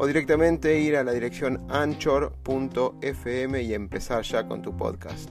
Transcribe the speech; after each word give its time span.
o 0.00 0.06
directamente 0.06 0.80
ir 0.80 0.96
a 0.96 1.04
la 1.04 1.12
dirección 1.12 1.60
anchor.fm 1.68 3.62
y 3.62 3.74
empezar 3.74 4.22
ya 4.22 4.48
con 4.48 4.62
tu 4.62 4.74
podcast. 4.74 5.28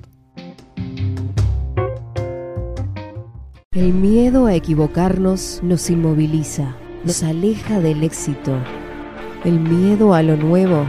El 3.72 3.94
miedo 3.94 4.46
a 4.46 4.54
equivocarnos 4.54 5.62
nos 5.64 5.90
inmoviliza, 5.90 6.76
nos 7.04 7.24
aleja 7.24 7.80
del 7.80 8.04
éxito. 8.04 8.56
El 9.44 9.60
miedo 9.60 10.14
a 10.14 10.22
lo 10.22 10.38
nuevo 10.38 10.86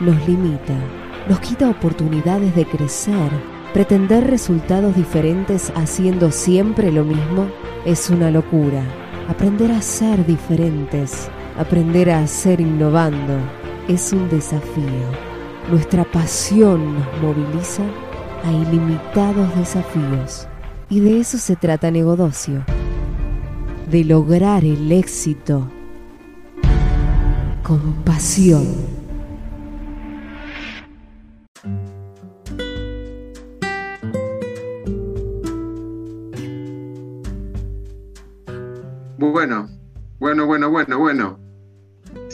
nos 0.00 0.28
limita, 0.28 0.78
nos 1.26 1.40
quita 1.40 1.70
oportunidades 1.70 2.54
de 2.54 2.66
crecer. 2.66 3.30
Pretender 3.72 4.26
resultados 4.26 4.94
diferentes 4.94 5.72
haciendo 5.74 6.30
siempre 6.30 6.92
lo 6.92 7.02
mismo 7.02 7.48
es 7.86 8.10
una 8.10 8.30
locura. 8.30 8.82
Aprender 9.26 9.72
a 9.72 9.80
ser 9.80 10.26
diferentes 10.26 11.30
Aprender 11.58 12.10
a 12.10 12.18
hacer 12.18 12.60
innovando 12.60 13.32
es 13.88 14.12
un 14.12 14.28
desafío. 14.28 14.84
Nuestra 15.70 16.04
pasión 16.04 16.96
nos 16.96 17.22
moviliza 17.22 17.82
a 18.44 18.52
ilimitados 18.52 19.56
desafíos. 19.56 20.46
Y 20.90 21.00
de 21.00 21.18
eso 21.18 21.38
se 21.38 21.56
trata 21.56 21.90
Negodocio. 21.90 22.62
De 23.90 24.04
lograr 24.04 24.66
el 24.66 24.92
éxito 24.92 25.66
con 27.62 28.04
pasión. 28.04 28.66
Bueno, 39.16 39.68
bueno, 40.18 40.46
bueno, 40.46 40.70
bueno, 40.70 40.98
bueno 40.98 41.45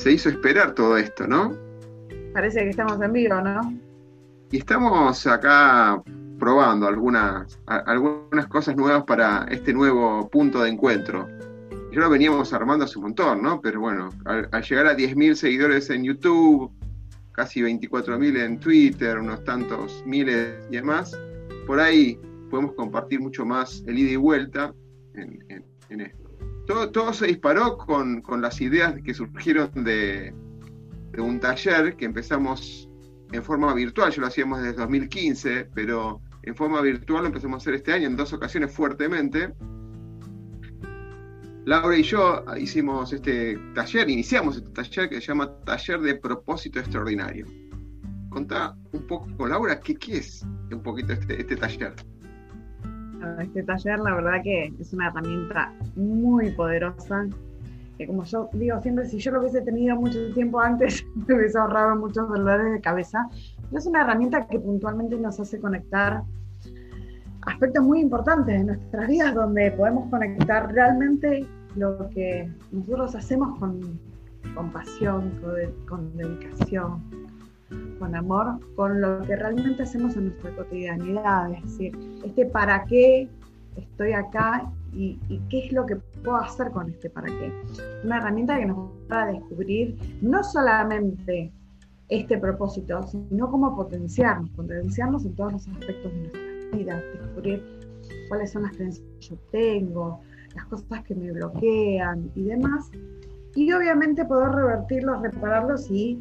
se 0.02 0.10
hizo 0.10 0.28
esperar 0.30 0.74
todo 0.74 0.96
esto, 0.96 1.28
¿no? 1.28 1.56
Parece 2.32 2.60
que 2.60 2.70
estamos 2.70 3.00
en 3.00 3.12
vivo, 3.12 3.40
¿no? 3.40 3.72
Y 4.50 4.58
estamos 4.58 5.26
acá 5.28 6.02
probando 6.40 6.88
algunas, 6.88 7.60
algunas 7.66 8.48
cosas 8.48 8.74
nuevas 8.74 9.04
para 9.04 9.46
este 9.48 9.72
nuevo 9.72 10.28
punto 10.28 10.62
de 10.62 10.70
encuentro. 10.70 11.28
Ya 11.92 12.00
lo 12.00 12.10
veníamos 12.10 12.52
armando 12.52 12.84
hace 12.84 12.98
un 12.98 13.04
montón, 13.04 13.42
¿no? 13.42 13.60
Pero 13.60 13.80
bueno, 13.80 14.08
al, 14.24 14.50
llegar 14.62 14.86
a 14.86 14.96
10.000 14.96 15.34
seguidores 15.34 15.88
en 15.90 16.02
YouTube, 16.02 16.72
casi 17.30 17.60
24.000 17.60 18.40
en 18.40 18.58
Twitter, 18.58 19.18
unos 19.18 19.44
tantos 19.44 20.02
miles 20.04 20.56
y 20.68 20.76
demás, 20.76 21.16
por 21.64 21.78
ahí 21.78 22.18
podemos 22.50 22.74
compartir 22.74 23.20
mucho 23.20 23.46
más 23.46 23.84
el 23.86 23.98
ida 23.98 24.10
y 24.10 24.16
vuelta 24.16 24.74
en 25.14 26.00
esto 26.00 26.21
todo, 26.66 27.12
se 27.12 27.26
disparó 27.26 27.76
con, 27.76 28.22
las 28.40 28.60
ideas 28.60 28.94
que 29.02 29.14
surgieron 29.14 29.70
de, 29.84 30.34
un 31.18 31.40
taller 31.40 31.96
que 31.96 32.04
empezamos 32.04 32.88
en 33.32 33.42
forma 33.42 33.72
virtual, 33.74 34.12
yo 34.12 34.20
lo 34.20 34.26
hacíamos 34.26 34.62
desde 34.62 34.78
2015, 34.78 35.70
pero 35.74 36.20
en 36.42 36.54
forma 36.54 36.80
virtual 36.80 37.22
lo 37.22 37.26
empezamos 37.28 37.56
a 37.56 37.58
hacer 37.62 37.74
este 37.74 37.92
año 37.92 38.06
en 38.06 38.16
dos 38.16 38.32
ocasiones 38.32 38.72
fuertemente. 38.72 39.52
Laura 41.64 41.96
y 41.96 42.02
yo 42.02 42.44
hicimos 42.58 43.12
este 43.12 43.56
taller, 43.74 44.10
iniciamos 44.10 44.56
este 44.56 44.70
taller 44.70 45.08
que 45.08 45.20
se 45.20 45.28
llama 45.28 45.54
Taller 45.64 46.00
de 46.00 46.16
Propósito 46.16 46.80
Extraordinario. 46.80 47.46
Contá 48.30 48.76
un 48.92 49.06
poco, 49.06 49.46
Laura, 49.46 49.78
¿qué, 49.78 49.94
qué 49.94 50.18
es 50.18 50.44
un 50.70 50.82
poquito 50.82 51.12
este, 51.12 51.40
este 51.40 51.56
taller? 51.56 51.94
Este 53.40 53.62
taller, 53.62 53.98
la 53.98 54.14
verdad 54.14 54.42
que 54.42 54.72
es 54.78 54.92
una 54.92 55.08
herramienta 55.08 55.72
muy 55.96 56.50
poderosa. 56.50 57.26
Que 57.98 58.06
como 58.06 58.24
yo 58.24 58.48
digo 58.52 58.80
siempre, 58.80 59.06
si 59.06 59.18
yo 59.18 59.32
lo 59.32 59.40
hubiese 59.40 59.60
tenido 59.60 59.96
mucho 59.96 60.32
tiempo 60.34 60.60
antes, 60.60 61.04
me 61.26 61.34
hubiese 61.34 61.58
ahorrado 61.58 61.96
muchos 61.96 62.28
dolores 62.28 62.72
de 62.72 62.80
cabeza. 62.80 63.28
es 63.72 63.86
una 63.86 64.02
herramienta 64.02 64.46
que 64.46 64.58
puntualmente 64.58 65.16
nos 65.16 65.38
hace 65.40 65.60
conectar 65.60 66.22
aspectos 67.42 67.84
muy 67.84 68.00
importantes 68.00 68.58
de 68.58 68.64
nuestras 68.64 69.08
vidas, 69.08 69.34
donde 69.34 69.72
podemos 69.72 70.08
conectar 70.10 70.72
realmente 70.72 71.46
lo 71.76 72.08
que 72.10 72.50
nosotros 72.70 73.14
hacemos 73.14 73.58
con, 73.58 73.98
con 74.54 74.70
pasión, 74.70 75.32
con 75.88 76.16
dedicación, 76.16 77.02
con 78.02 78.16
amor, 78.16 78.58
con 78.74 79.00
lo 79.00 79.22
que 79.22 79.36
realmente 79.36 79.84
hacemos 79.84 80.16
en 80.16 80.24
nuestra 80.24 80.50
cotidianidad, 80.56 81.52
es 81.52 81.62
decir, 81.62 81.96
este 82.24 82.46
para 82.46 82.84
qué 82.86 83.28
estoy 83.76 84.12
acá 84.12 84.68
y, 84.92 85.20
qué 85.48 85.66
es 85.66 85.72
lo 85.72 85.86
que 85.86 85.94
puedo 86.24 86.36
hacer 86.36 86.72
con 86.72 86.90
este 86.90 87.08
para 87.10 87.28
qué. 87.28 87.52
Una 88.02 88.18
herramienta 88.18 88.58
que 88.58 88.66
nos 88.66 88.90
va 89.10 89.22
a 89.22 89.26
descubrir 89.26 89.96
no 90.20 90.42
solamente 90.42 91.52
este 92.08 92.38
propósito, 92.38 93.04
sino 93.04 93.48
cómo 93.48 93.76
potenciarnos, 93.76 94.50
potenciarnos 94.50 95.24
en 95.24 95.36
todos 95.36 95.52
los 95.52 95.68
aspectos 95.68 96.12
de 96.12 96.18
nuestra 96.18 96.76
vida, 96.76 97.02
descubrir 97.20 97.62
cuáles 98.28 98.50
son 98.50 98.62
las 98.64 98.72
creencias 98.72 99.06
que 99.20 99.26
yo 99.28 99.36
tengo, 99.52 100.20
las 100.56 100.64
cosas 100.64 101.04
que 101.04 101.14
me 101.14 101.30
bloquean 101.30 102.32
y 102.34 102.42
demás. 102.42 102.90
Y 103.54 103.70
obviamente 103.72 104.24
poder 104.24 104.50
revertirlos, 104.50 105.22
repararlos 105.22 105.88
y 105.88 106.18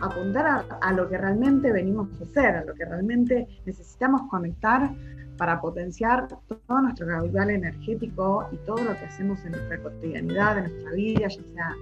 apuntar 0.00 0.64
a, 0.80 0.92
lo 0.92 1.08
que 1.08 1.18
realmente 1.18 1.72
venimos 1.72 2.08
a 2.20 2.24
hacer, 2.24 2.56
a 2.56 2.64
lo 2.64 2.74
que 2.74 2.84
realmente 2.84 3.48
necesitamos 3.66 4.22
conectar 4.30 4.90
para 5.36 5.60
potenciar 5.60 6.28
todo 6.28 6.82
nuestro 6.82 7.06
capital 7.06 7.50
energético 7.50 8.48
y 8.52 8.56
todo 8.58 8.82
lo 8.82 8.92
que 8.94 9.04
hacemos 9.06 9.44
en 9.44 9.52
nuestra 9.52 9.80
cotidianidad, 9.82 10.58
en 10.58 10.64
nuestra 10.64 10.92
vida, 10.92 11.20
ya 11.20 11.30
sea 11.30 11.74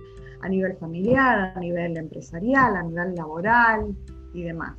a 0.42 0.48
nivel 0.48 0.76
familiar, 0.76 1.52
a 1.54 1.60
nivel 1.60 1.96
empresarial, 1.96 2.76
a 2.76 2.82
nivel 2.82 3.14
laboral 3.14 3.96
y 4.34 4.42
demás. 4.42 4.74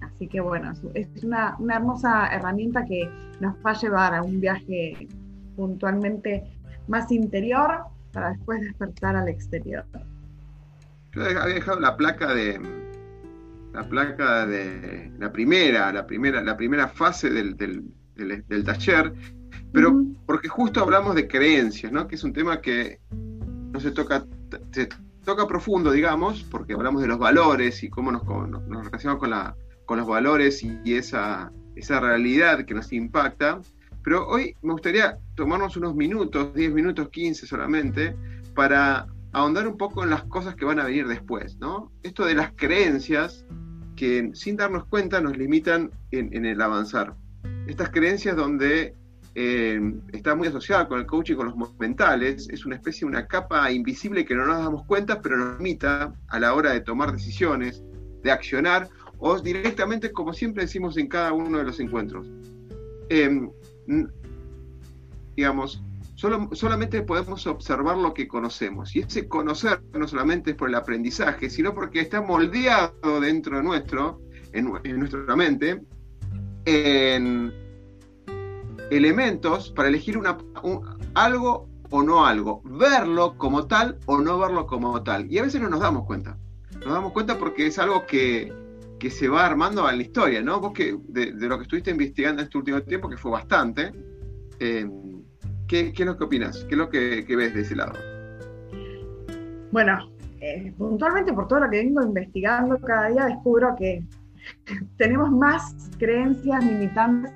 Así 0.00 0.26
que 0.26 0.40
bueno, 0.40 0.72
es 0.94 1.24
una, 1.24 1.56
una 1.58 1.76
hermosa 1.76 2.28
herramienta 2.28 2.84
que 2.84 3.08
nos 3.40 3.54
va 3.64 3.70
a 3.70 3.74
llevar 3.74 4.14
a 4.14 4.22
un 4.22 4.40
viaje 4.40 5.08
puntualmente 5.56 6.44
más 6.88 7.10
interior 7.12 7.84
para 8.12 8.30
después 8.30 8.60
despertar 8.60 9.16
al 9.16 9.28
exterior. 9.28 9.84
Yo 11.12 11.22
había 11.24 11.54
dejado 11.54 11.78
la 11.78 11.96
placa 11.96 12.34
de. 12.34 12.60
La 13.72 13.88
placa 13.88 14.46
de. 14.46 15.12
La 15.18 15.30
primera, 15.30 15.92
la 15.92 16.06
primera, 16.06 16.42
la 16.42 16.56
primera 16.56 16.88
fase 16.88 17.30
del, 17.30 17.56
taller. 18.64 19.12
Pero 19.72 20.04
porque 20.26 20.48
justo 20.48 20.80
hablamos 20.80 21.14
de 21.14 21.28
creencias, 21.28 21.92
¿no? 21.92 22.08
Que 22.08 22.14
es 22.14 22.24
un 22.24 22.32
tema 22.32 22.60
que 22.60 23.00
no 23.10 23.78
se 23.78 23.90
toca. 23.90 24.24
Se 24.70 24.88
toca 25.24 25.46
profundo, 25.46 25.92
digamos, 25.92 26.44
porque 26.44 26.72
hablamos 26.72 27.02
de 27.02 27.08
los 27.08 27.18
valores 27.18 27.82
y 27.82 27.90
cómo 27.90 28.10
nos, 28.10 28.24
nos, 28.24 28.84
relacionamos 28.84 29.20
con, 29.20 29.30
la, 29.30 29.54
con 29.84 29.98
los 29.98 30.06
valores 30.06 30.62
y, 30.62 30.94
esa, 30.94 31.52
esa 31.76 32.00
realidad 32.00 32.64
que 32.64 32.74
nos 32.74 32.92
impacta. 32.92 33.60
Pero 34.02 34.26
hoy 34.26 34.56
me 34.62 34.72
gustaría 34.72 35.18
tomarnos 35.36 35.76
unos 35.76 35.94
minutos, 35.94 36.52
10 36.54 36.72
minutos, 36.72 37.08
15 37.10 37.46
solamente, 37.46 38.16
para 38.54 39.06
ahondar 39.32 39.66
un 39.66 39.76
poco 39.76 40.04
en 40.04 40.10
las 40.10 40.24
cosas 40.24 40.54
que 40.54 40.64
van 40.64 40.78
a 40.78 40.84
venir 40.84 41.08
después, 41.08 41.58
¿no? 41.58 41.90
Esto 42.02 42.24
de 42.24 42.34
las 42.34 42.52
creencias 42.52 43.46
que 43.96 44.30
sin 44.34 44.56
darnos 44.56 44.86
cuenta 44.86 45.20
nos 45.20 45.36
limitan 45.36 45.90
en, 46.10 46.44
el 46.44 46.60
avanzar. 46.60 47.14
Estas 47.66 47.90
creencias 47.90 48.36
donde 48.36 48.94
eh, 49.34 49.80
está 50.12 50.34
muy 50.34 50.48
asociada 50.48 50.88
con 50.88 51.00
el 51.00 51.06
coaching, 51.06 51.36
con 51.36 51.46
los 51.46 51.78
mentales, 51.78 52.48
es 52.50 52.66
una 52.66 52.76
especie 52.76 53.06
una 53.06 53.26
capa 53.26 53.70
invisible 53.70 54.24
que 54.24 54.34
no 54.34 54.46
nos 54.46 54.58
damos 54.58 54.84
cuenta, 54.86 55.20
pero 55.22 55.36
nos 55.36 55.58
limita 55.58 56.12
a 56.28 56.40
la 56.40 56.54
hora 56.54 56.72
de 56.72 56.80
tomar 56.80 57.12
decisiones, 57.12 57.82
de 58.22 58.30
accionar, 58.30 58.88
o 59.18 59.38
directamente, 59.38 60.10
como 60.10 60.32
siempre 60.32 60.64
decimos 60.64 60.96
en 60.96 61.06
cada 61.06 61.32
uno 61.32 61.58
de 61.58 61.64
los 61.64 61.78
encuentros. 61.80 62.26
Em, 63.08 63.50
digamos, 65.36 65.82
solamente 66.52 67.02
podemos 67.02 67.46
observar 67.46 67.96
lo 67.96 68.14
que 68.14 68.28
conocemos. 68.28 68.94
Y 68.94 69.00
ese 69.00 69.28
conocer 69.28 69.82
no 69.92 70.06
solamente 70.06 70.52
es 70.52 70.56
por 70.56 70.68
el 70.68 70.74
aprendizaje, 70.76 71.50
sino 71.50 71.74
porque 71.74 72.00
está 72.00 72.20
moldeado 72.20 73.20
dentro 73.20 73.56
de 73.56 73.62
nuestro, 73.62 74.20
en, 74.52 74.70
nuestra 74.98 75.36
mente, 75.36 75.82
en 76.64 77.52
elementos 78.90 79.70
para 79.70 79.88
elegir 79.88 80.16
una, 80.16 80.38
algo 81.14 81.68
o 81.90 82.02
no 82.02 82.24
algo, 82.24 82.62
verlo 82.64 83.36
como 83.36 83.66
tal 83.66 83.98
o 84.06 84.18
no 84.18 84.38
verlo 84.38 84.66
como 84.66 85.02
tal. 85.02 85.30
Y 85.30 85.38
a 85.38 85.42
veces 85.42 85.60
no 85.60 85.68
nos 85.68 85.80
damos 85.80 86.04
cuenta. 86.06 86.38
Nos 86.84 86.94
damos 86.94 87.12
cuenta 87.12 87.38
porque 87.38 87.66
es 87.66 87.78
algo 87.78 88.06
que, 88.06 88.52
que 88.98 89.10
se 89.10 89.28
va 89.28 89.44
armando 89.44 89.88
en 89.90 89.96
la 89.96 90.02
historia, 90.02 90.40
¿no? 90.40 90.60
Vos 90.60 90.72
que 90.72 90.96
de, 91.08 91.32
lo 91.32 91.58
que 91.58 91.64
estuviste 91.64 91.90
investigando 91.90 92.40
en 92.40 92.46
este 92.46 92.58
último 92.58 92.82
tiempo, 92.82 93.08
que 93.08 93.16
fue 93.16 93.32
bastante, 93.32 93.92
eh, 94.60 94.86
¿qué, 95.72 95.92
es 95.96 96.06
lo 96.06 96.16
que 96.18 96.24
opinas? 96.24 96.64
¿Qué 96.68 96.74
es 96.74 96.78
lo 96.78 96.90
que, 96.90 97.24
ves 97.28 97.54
de 97.54 97.62
ese 97.62 97.76
lado? 97.76 97.94
Bueno, 99.70 100.10
eh, 100.40 100.72
puntualmente 100.76 101.32
por 101.32 101.48
todo 101.48 101.60
lo 101.60 101.70
que 101.70 101.78
vengo 101.78 102.02
investigando, 102.02 102.78
cada 102.78 103.08
día 103.08 103.24
descubro 103.24 103.74
que 103.76 104.04
tenemos 104.98 105.30
más 105.30 105.74
creencias 105.98 106.62
limitantes 106.64 107.32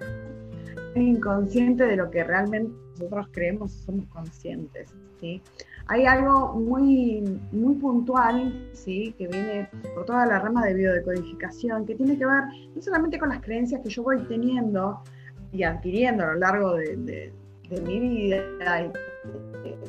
inconscientes 0.94 1.88
de 1.88 1.96
lo 1.96 2.10
que 2.10 2.24
realmente 2.24 2.72
nosotros 2.98 3.28
creemos 3.32 3.72
somos 3.72 4.06
conscientes. 4.06 4.94
¿sí? 5.20 5.42
Hay 5.88 6.04
algo 6.04 6.54
muy, 6.54 7.22
muy 7.52 7.74
puntual, 7.76 8.68
¿sí? 8.72 9.14
que 9.16 9.28
viene 9.28 9.68
por 9.94 10.04
toda 10.04 10.26
la 10.26 10.38
rama 10.38 10.64
de 10.66 10.74
biodecodificación, 10.74 11.86
que 11.86 11.94
tiene 11.94 12.18
que 12.18 12.26
ver 12.26 12.44
no 12.74 12.82
solamente 12.82 13.18
con 13.18 13.30
las 13.30 13.40
creencias 13.40 13.82
que 13.82 13.90
yo 13.90 14.02
voy 14.02 14.22
teniendo 14.24 15.00
y 15.52 15.62
adquiriendo 15.62 16.24
a 16.24 16.28
lo 16.28 16.34
largo 16.34 16.74
de, 16.74 17.32
mi 17.68 18.00
vida 18.00 18.82
y 18.82 18.92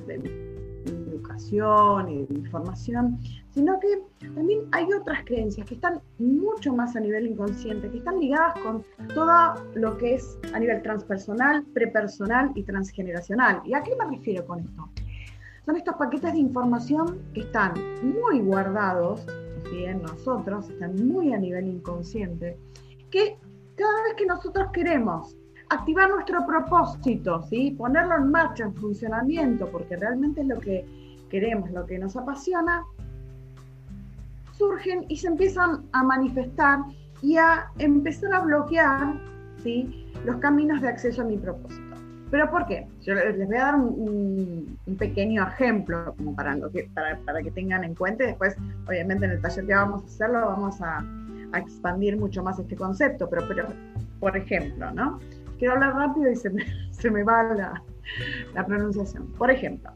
de, 0.05 0.17
mi 0.17 1.11
educación 1.11 2.09
y 2.09 2.25
de 2.25 2.33
mi 2.33 2.45
formación, 2.47 3.19
sino 3.51 3.79
que 3.79 4.01
también 4.33 4.61
hay 4.71 4.85
otras 4.93 5.23
creencias 5.25 5.67
que 5.67 5.75
están 5.75 6.01
mucho 6.19 6.73
más 6.73 6.95
a 6.95 6.99
nivel 6.99 7.27
inconsciente, 7.27 7.89
que 7.89 7.97
están 7.97 8.19
ligadas 8.19 8.59
con 8.61 8.83
todo 9.13 9.55
lo 9.75 9.97
que 9.97 10.15
es 10.15 10.37
a 10.53 10.59
nivel 10.59 10.81
transpersonal, 10.81 11.63
prepersonal 11.73 12.51
y 12.55 12.63
transgeneracional. 12.63 13.61
¿Y 13.65 13.73
a 13.73 13.83
qué 13.83 13.95
me 13.95 14.15
refiero 14.15 14.45
con 14.45 14.59
esto? 14.59 14.89
son 15.67 15.75
estos 15.75 15.95
paquetes 15.95 16.31
de 16.31 16.39
información 16.39 17.21
que 17.33 17.41
están 17.41 17.73
muy 18.01 18.39
guardados 18.39 19.25
en 19.73 20.01
nosotros, 20.01 20.69
están 20.69 20.95
muy 21.07 21.33
a 21.33 21.37
nivel 21.37 21.67
inconsciente, 21.67 22.57
que 23.11 23.37
cada 23.75 24.03
vez 24.03 24.13
que 24.15 24.25
nosotros 24.25 24.67
queremos 24.71 25.35
activar 25.69 26.09
nuestro 26.09 26.45
propósito, 26.45 27.41
¿sí? 27.43 27.71
ponerlo 27.77 28.15
en 28.15 28.31
marcha, 28.31 28.63
en 28.63 28.73
funcionamiento, 28.75 29.69
porque 29.69 29.95
realmente 29.95 30.41
es 30.41 30.47
lo 30.47 30.59
que 30.59 30.85
queremos, 31.29 31.71
lo 31.71 31.85
que 31.85 31.99
nos 31.99 32.15
apasiona, 32.15 32.85
surgen 34.53 35.05
y 35.07 35.17
se 35.17 35.27
empiezan 35.27 35.83
a 35.91 36.03
manifestar 36.03 36.79
y 37.21 37.37
a 37.37 37.67
empezar 37.79 38.33
a 38.33 38.39
bloquear 38.39 39.13
¿sí? 39.63 40.11
los 40.25 40.37
caminos 40.37 40.81
de 40.81 40.89
acceso 40.89 41.21
a 41.21 41.25
mi 41.25 41.37
propósito. 41.37 41.87
¿Pero 42.29 42.49
por 42.49 42.65
qué? 42.67 42.87
Yo 43.03 43.13
les 43.13 43.47
voy 43.47 43.55
a 43.55 43.61
dar 43.61 43.75
un, 43.75 44.77
pequeño 44.97 45.47
ejemplo 45.47 46.13
como 46.17 46.35
para, 46.35 46.57
que, 46.73 46.89
para, 46.93 47.41
que 47.41 47.51
tengan 47.51 47.83
en 47.83 47.95
cuenta 47.95 48.23
y 48.23 48.27
después, 48.27 48.55
obviamente, 48.87 49.25
en 49.25 49.31
el 49.31 49.41
taller 49.41 49.65
que 49.65 49.73
vamos 49.73 50.03
a 50.03 50.05
hacerlo 50.05 50.41
vamos 50.47 50.81
a, 50.81 51.05
expandir 51.55 52.17
mucho 52.17 52.43
más 52.43 52.59
este 52.59 52.75
concepto. 52.75 53.29
Pero, 53.29 53.47
pero, 53.47 53.67
por 54.19 54.35
ejemplo, 54.35 54.91
¿no? 54.91 55.19
Quiero 55.57 55.73
hablar 55.73 55.95
rápido 55.95 56.31
y 56.31 56.35
se 56.35 56.49
me, 56.49 56.65
se 56.91 57.11
me 57.11 57.23
va 57.23 57.43
la, 57.53 57.83
la 58.53 58.65
pronunciación. 58.65 59.27
Por 59.33 59.51
ejemplo, 59.51 59.91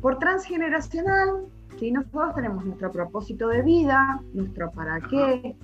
por 0.00 0.18
transgeneracional, 0.18 1.46
si 1.78 1.90
nosotros 1.92 2.34
tenemos 2.34 2.64
nuestro 2.64 2.92
propósito 2.92 3.48
de 3.48 3.62
vida, 3.62 4.20
nuestro 4.34 4.70
para 4.72 5.00
qué, 5.00 5.56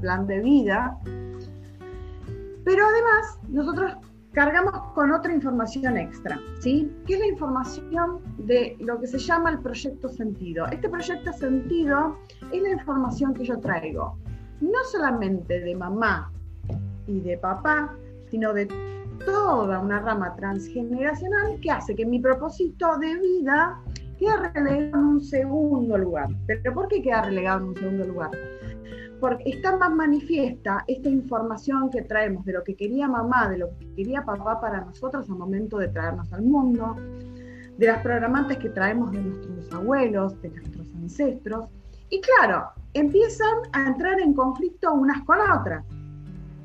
plan 0.00 0.26
de 0.26 0.40
vida, 0.40 0.96
pero 2.64 2.86
además 2.86 3.38
nosotros 3.48 3.92
cargamos 4.32 4.72
con 4.94 5.12
otra 5.12 5.32
información 5.32 5.96
extra, 5.96 6.40
¿sí? 6.60 6.90
Que 7.06 7.14
es 7.14 7.20
la 7.20 7.26
información 7.26 8.20
de 8.38 8.76
lo 8.80 9.00
que 9.00 9.06
se 9.06 9.18
llama 9.18 9.50
el 9.50 9.60
proyecto 9.60 10.08
sentido. 10.08 10.66
Este 10.66 10.88
proyecto 10.88 11.32
sentido 11.32 12.18
es 12.52 12.62
la 12.62 12.70
información 12.70 13.32
que 13.34 13.44
yo 13.44 13.58
traigo, 13.60 14.18
no 14.60 14.84
solamente 14.90 15.60
de 15.60 15.74
mamá 15.76 16.32
y 17.06 17.20
de 17.20 17.38
papá, 17.38 17.94
sino 18.34 18.52
de 18.52 18.66
toda 19.24 19.78
una 19.78 20.00
rama 20.00 20.34
transgeneracional 20.34 21.60
que 21.60 21.70
hace 21.70 21.94
que 21.94 22.04
mi 22.04 22.18
propósito 22.18 22.98
de 22.98 23.14
vida 23.14 23.80
quede 24.18 24.50
relegado 24.52 24.98
en 24.98 25.06
un 25.06 25.20
segundo 25.20 25.96
lugar. 25.96 26.30
¿Pero 26.48 26.74
por 26.74 26.88
qué 26.88 27.00
queda 27.00 27.22
relegado 27.22 27.60
en 27.60 27.68
un 27.68 27.76
segundo 27.76 28.04
lugar? 28.06 28.30
porque 29.20 29.50
está 29.50 29.76
más 29.78 29.90
manifiesta 29.94 30.84
esta 30.88 31.08
información 31.08 31.88
que 31.88 32.02
traemos 32.02 32.44
de 32.44 32.54
lo 32.54 32.64
que 32.64 32.74
quería 32.74 33.08
mamá, 33.08 33.48
de 33.48 33.58
lo 33.58 33.68
que 33.78 33.94
quería 33.94 34.22
papá 34.22 34.60
para 34.60 34.80
nosotros 34.80 35.30
al 35.30 35.36
momento 35.36 35.78
de 35.78 35.88
traernos 35.88 36.30
al 36.32 36.42
mundo, 36.42 36.96
de 37.78 37.86
las 37.86 38.02
programantes 38.02 38.58
que 38.58 38.68
traemos 38.68 39.12
de 39.12 39.20
nuestros 39.20 39.72
abuelos, 39.72 40.42
de 40.42 40.50
nuestros 40.50 40.88
ancestros. 40.96 41.66
Y 42.10 42.20
claro, 42.20 42.68
empiezan 42.92 43.54
a 43.72 43.86
entrar 43.86 44.20
en 44.20 44.34
conflicto 44.34 44.92
unas 44.92 45.22
con 45.22 45.38
otras. 45.40 45.86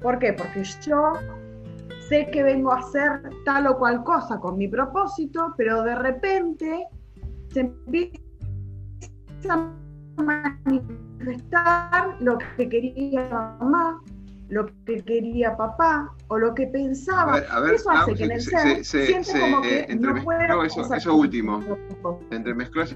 ¿Por 0.02 0.18
qué? 0.20 0.34
Porque 0.34 0.64
yo 0.64 1.14
sé 2.10 2.30
que 2.32 2.44
vengo 2.44 2.74
a 2.74 2.80
hacer 2.80 3.22
tal 3.46 3.68
o 3.68 3.78
cual 3.78 4.04
cosa 4.04 4.40
con 4.40 4.58
mi 4.58 4.68
propósito, 4.68 5.54
pero 5.56 5.84
de 5.84 5.96
repente 5.96 6.88
se 7.54 7.62
empieza 7.62 8.20
a 9.48 9.74
manifestar 10.18 12.18
lo 12.20 12.38
que 12.58 12.68
quería 12.68 13.56
mamá, 13.60 14.02
lo 14.50 14.66
que 14.86 15.02
quería 15.04 15.56
papá 15.56 16.12
o 16.28 16.40
lo 16.40 16.54
que 16.56 16.68
pensaba. 16.68 17.38
eso 17.38 17.90
hace 17.92 18.16
que 18.16 18.26
en 18.26 18.32
el 18.32 18.42
ser 18.42 18.84
se, 18.84 19.40
como 19.40 19.62
que 19.62 19.82
eh, 19.82 19.96
no 19.96 20.64
eso, 20.64 20.94
eso 20.94 21.16
último. 21.16 21.62
Entremezcló 22.32 22.84
eso. 22.84 22.96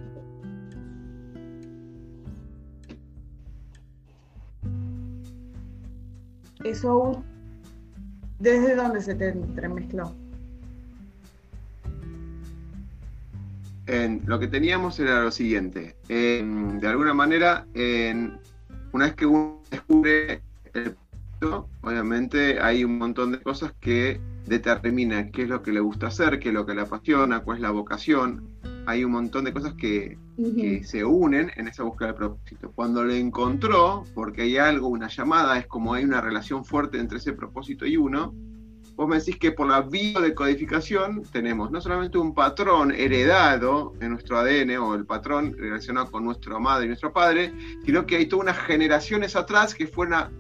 ¿Desde 8.44 8.76
dónde 8.76 9.00
se 9.00 9.16
te 9.16 9.30
entremezcló? 9.30 10.14
lo 14.26 14.40
que 14.40 14.48
teníamos 14.48 15.00
era 15.00 15.22
lo 15.22 15.32
siguiente. 15.32 15.96
de 16.10 16.88
alguna 16.88 17.14
manera, 17.14 17.66
una 18.92 19.06
vez 19.06 19.16
que 19.16 19.26
uno 19.26 19.62
descubre 19.72 20.42
el 20.74 20.96
proyecto, 21.40 21.70
obviamente 21.82 22.60
hay 22.60 22.84
un 22.84 22.98
montón 22.98 23.32
de 23.32 23.40
cosas 23.40 23.72
que 23.80 24.20
determinan 24.46 25.32
qué 25.32 25.44
es 25.44 25.50
lo 25.50 25.64
que 25.64 25.72
le 25.72 25.80
gusta 25.80 26.08
hacer, 26.08 26.40
qué 26.40 26.50
es 26.50 26.54
lo 26.54 26.66
que 26.66 26.76
le 26.76 26.82
apasiona, 26.82 27.44
cuál 27.44 27.58
es 27.58 27.62
la 27.62 27.72
vocación. 27.72 28.50
Hay 28.86 29.04
un 29.04 29.12
montón 29.12 29.46
de 29.46 29.54
cosas 29.54 29.74
que, 29.76 30.18
que 30.38 30.84
se 30.84 31.04
unen 31.04 31.52
en 31.56 31.68
esa 31.68 31.84
búsqueda 31.84 32.10
de 32.10 32.14
propósito. 32.16 32.72
Cuando 32.74 33.04
lo 33.04 33.14
encontró, 33.14 34.04
porque 34.14 34.44
hay 34.44 34.58
algo, 34.58 34.88
una 34.88 35.08
llamada, 35.08 35.58
es 35.58 35.68
como 35.68 35.94
hay 35.94 36.04
una 36.04 36.22
relación 36.22 36.66
fuerte 36.66 37.00
entre 37.00 37.18
ese 37.18 37.34
propósito 37.34 37.86
y 37.86 37.98
uno, 37.98 38.34
vos 38.96 39.08
me 39.08 39.18
decís 39.18 39.38
que 39.38 39.52
por 39.52 39.68
la 39.68 39.82
biodecodificación 39.82 41.24
tenemos 41.32 41.72
no 41.72 41.82
solamente 41.82 42.18
un 42.18 42.34
patrón 42.34 42.92
heredado 42.92 43.94
en 44.00 44.12
nuestro 44.12 44.38
ADN 44.38 44.78
o 44.78 44.96
el 44.96 45.06
patrón 45.06 45.56
relacionado 45.58 46.12
con 46.12 46.26
nuestra 46.26 46.60
madre 46.60 46.86
y 46.86 46.88
nuestro 46.90 47.12
padre, 47.12 47.54
sino 47.86 48.06
que 48.06 48.18
hay 48.18 48.28
todas 48.28 48.44
unas 48.44 48.58
generaciones 48.60 49.36
atrás 49.36 49.74
que 49.74 49.88
fueron, 49.88 50.32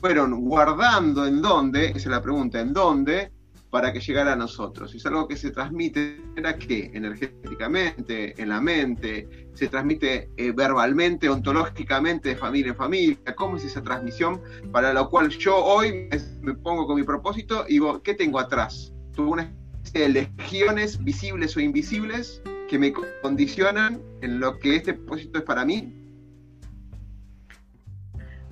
fueron 0.00 0.40
guardando 0.42 1.26
en 1.26 1.40
dónde, 1.40 1.86
esa 1.86 1.98
es 1.98 2.06
la 2.06 2.22
pregunta, 2.22 2.60
en 2.60 2.72
dónde, 2.72 3.32
para 3.74 3.92
que 3.92 3.98
llegara 3.98 4.34
a 4.34 4.36
nosotros. 4.36 4.94
Es 4.94 5.04
algo 5.04 5.26
que 5.26 5.36
se 5.36 5.50
transmite, 5.50 6.22
¿era 6.36 6.56
qué? 6.56 6.92
Energéticamente, 6.94 8.40
en 8.40 8.50
la 8.50 8.60
mente, 8.60 9.48
se 9.54 9.66
transmite 9.66 10.30
eh, 10.36 10.52
verbalmente, 10.52 11.28
ontológicamente, 11.28 12.28
de 12.28 12.36
familia 12.36 12.70
en 12.70 12.76
familia. 12.76 13.34
¿Cómo 13.34 13.56
es 13.56 13.64
esa 13.64 13.82
transmisión? 13.82 14.40
Para 14.70 14.92
lo 14.92 15.10
cual 15.10 15.28
yo 15.28 15.56
hoy 15.56 16.08
me, 16.40 16.54
pongo 16.54 16.86
con 16.86 16.94
mi 16.94 17.02
propósito 17.02 17.64
y 17.66 17.72
digo, 17.72 18.00
¿qué 18.00 18.14
tengo 18.14 18.38
atrás? 18.38 18.92
Tuve 19.12 19.30
una 19.30 19.52
especie 19.82 20.02
de 20.02 20.08
legiones 20.38 21.02
visibles 21.02 21.56
o 21.56 21.60
invisibles 21.60 22.42
que 22.68 22.78
me 22.78 22.92
condicionan 23.22 24.00
en 24.20 24.38
lo 24.38 24.56
que 24.60 24.76
este 24.76 24.94
propósito 24.94 25.40
es 25.40 25.44
para 25.44 25.64
mí. 25.64 25.92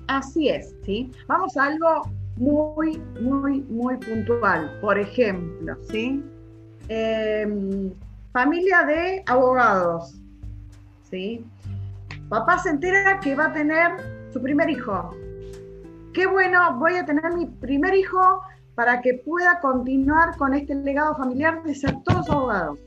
Así 0.07 0.49
es, 0.49 0.75
¿sí? 0.83 1.09
Vamos 1.29 1.55
a 1.55 1.67
algo 1.67 2.11
muy, 2.37 3.01
muy, 3.21 3.61
muy 3.61 3.97
puntual. 3.97 4.77
Por 4.81 4.97
ejemplo, 4.97 5.75
¿sí? 5.89 6.23
Em, 6.87 7.91
familia 8.31 8.83
de 8.83 9.23
abogados, 9.27 10.19
¿sí? 11.09 11.45
Papá 12.29 12.57
se 12.57 12.69
entera 12.69 13.19
que 13.19 13.35
va 13.35 13.45
a 13.45 13.53
tener 13.53 13.91
su 14.31 14.41
primer 14.41 14.69
hijo. 14.69 15.11
Qué 16.13 16.25
bueno, 16.25 16.77
voy 16.79 16.95
a 16.95 17.05
tener 17.05 17.33
mi 17.33 17.45
primer 17.45 17.93
hijo 17.95 18.41
para 18.75 19.01
que 19.01 19.15
pueda 19.25 19.59
continuar 19.59 20.35
con 20.37 20.53
este 20.53 20.75
legado 20.75 21.15
familiar 21.15 21.63
de 21.63 21.75
ser 21.75 21.95
todos 22.03 22.29
abogados. 22.29 22.79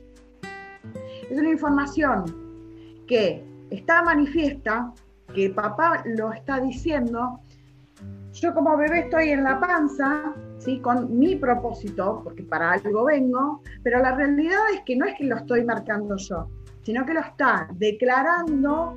Es 1.29 1.37
una 1.37 1.49
información 1.49 2.25
que 3.07 3.45
está 3.69 4.01
manifiesta, 4.03 4.93
que 5.33 5.49
papá 5.49 6.03
lo 6.05 6.31
está 6.31 6.59
diciendo, 6.59 7.39
yo 8.41 8.53
como 8.53 8.77
bebé 8.77 8.99
estoy 8.99 9.29
en 9.29 9.43
la 9.43 9.59
panza, 9.59 10.33
¿sí? 10.59 10.79
con 10.79 11.17
mi 11.17 11.35
propósito, 11.35 12.21
porque 12.23 12.43
para 12.43 12.73
algo 12.73 13.05
vengo, 13.05 13.61
pero 13.83 13.99
la 13.99 14.15
realidad 14.15 14.59
es 14.73 14.81
que 14.85 14.95
no 14.95 15.05
es 15.05 15.15
que 15.15 15.25
lo 15.25 15.37
estoy 15.37 15.63
marcando 15.65 16.15
yo, 16.17 16.47
sino 16.83 17.05
que 17.05 17.13
lo 17.13 17.21
está 17.21 17.67
declarando 17.73 18.95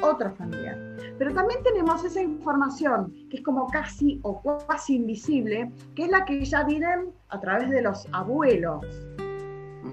otro 0.00 0.30
familiar. 0.32 0.78
Pero 1.18 1.34
también 1.34 1.62
tenemos 1.62 2.02
esa 2.04 2.22
información 2.22 3.12
que 3.28 3.36
es 3.36 3.42
como 3.42 3.66
casi 3.66 4.18
o 4.22 4.40
casi 4.66 4.96
invisible, 4.96 5.70
que 5.94 6.04
es 6.04 6.10
la 6.10 6.24
que 6.24 6.42
ya 6.42 6.64
vienen 6.64 7.10
a 7.28 7.38
través 7.38 7.68
de 7.68 7.82
los 7.82 8.08
abuelos. 8.12 8.82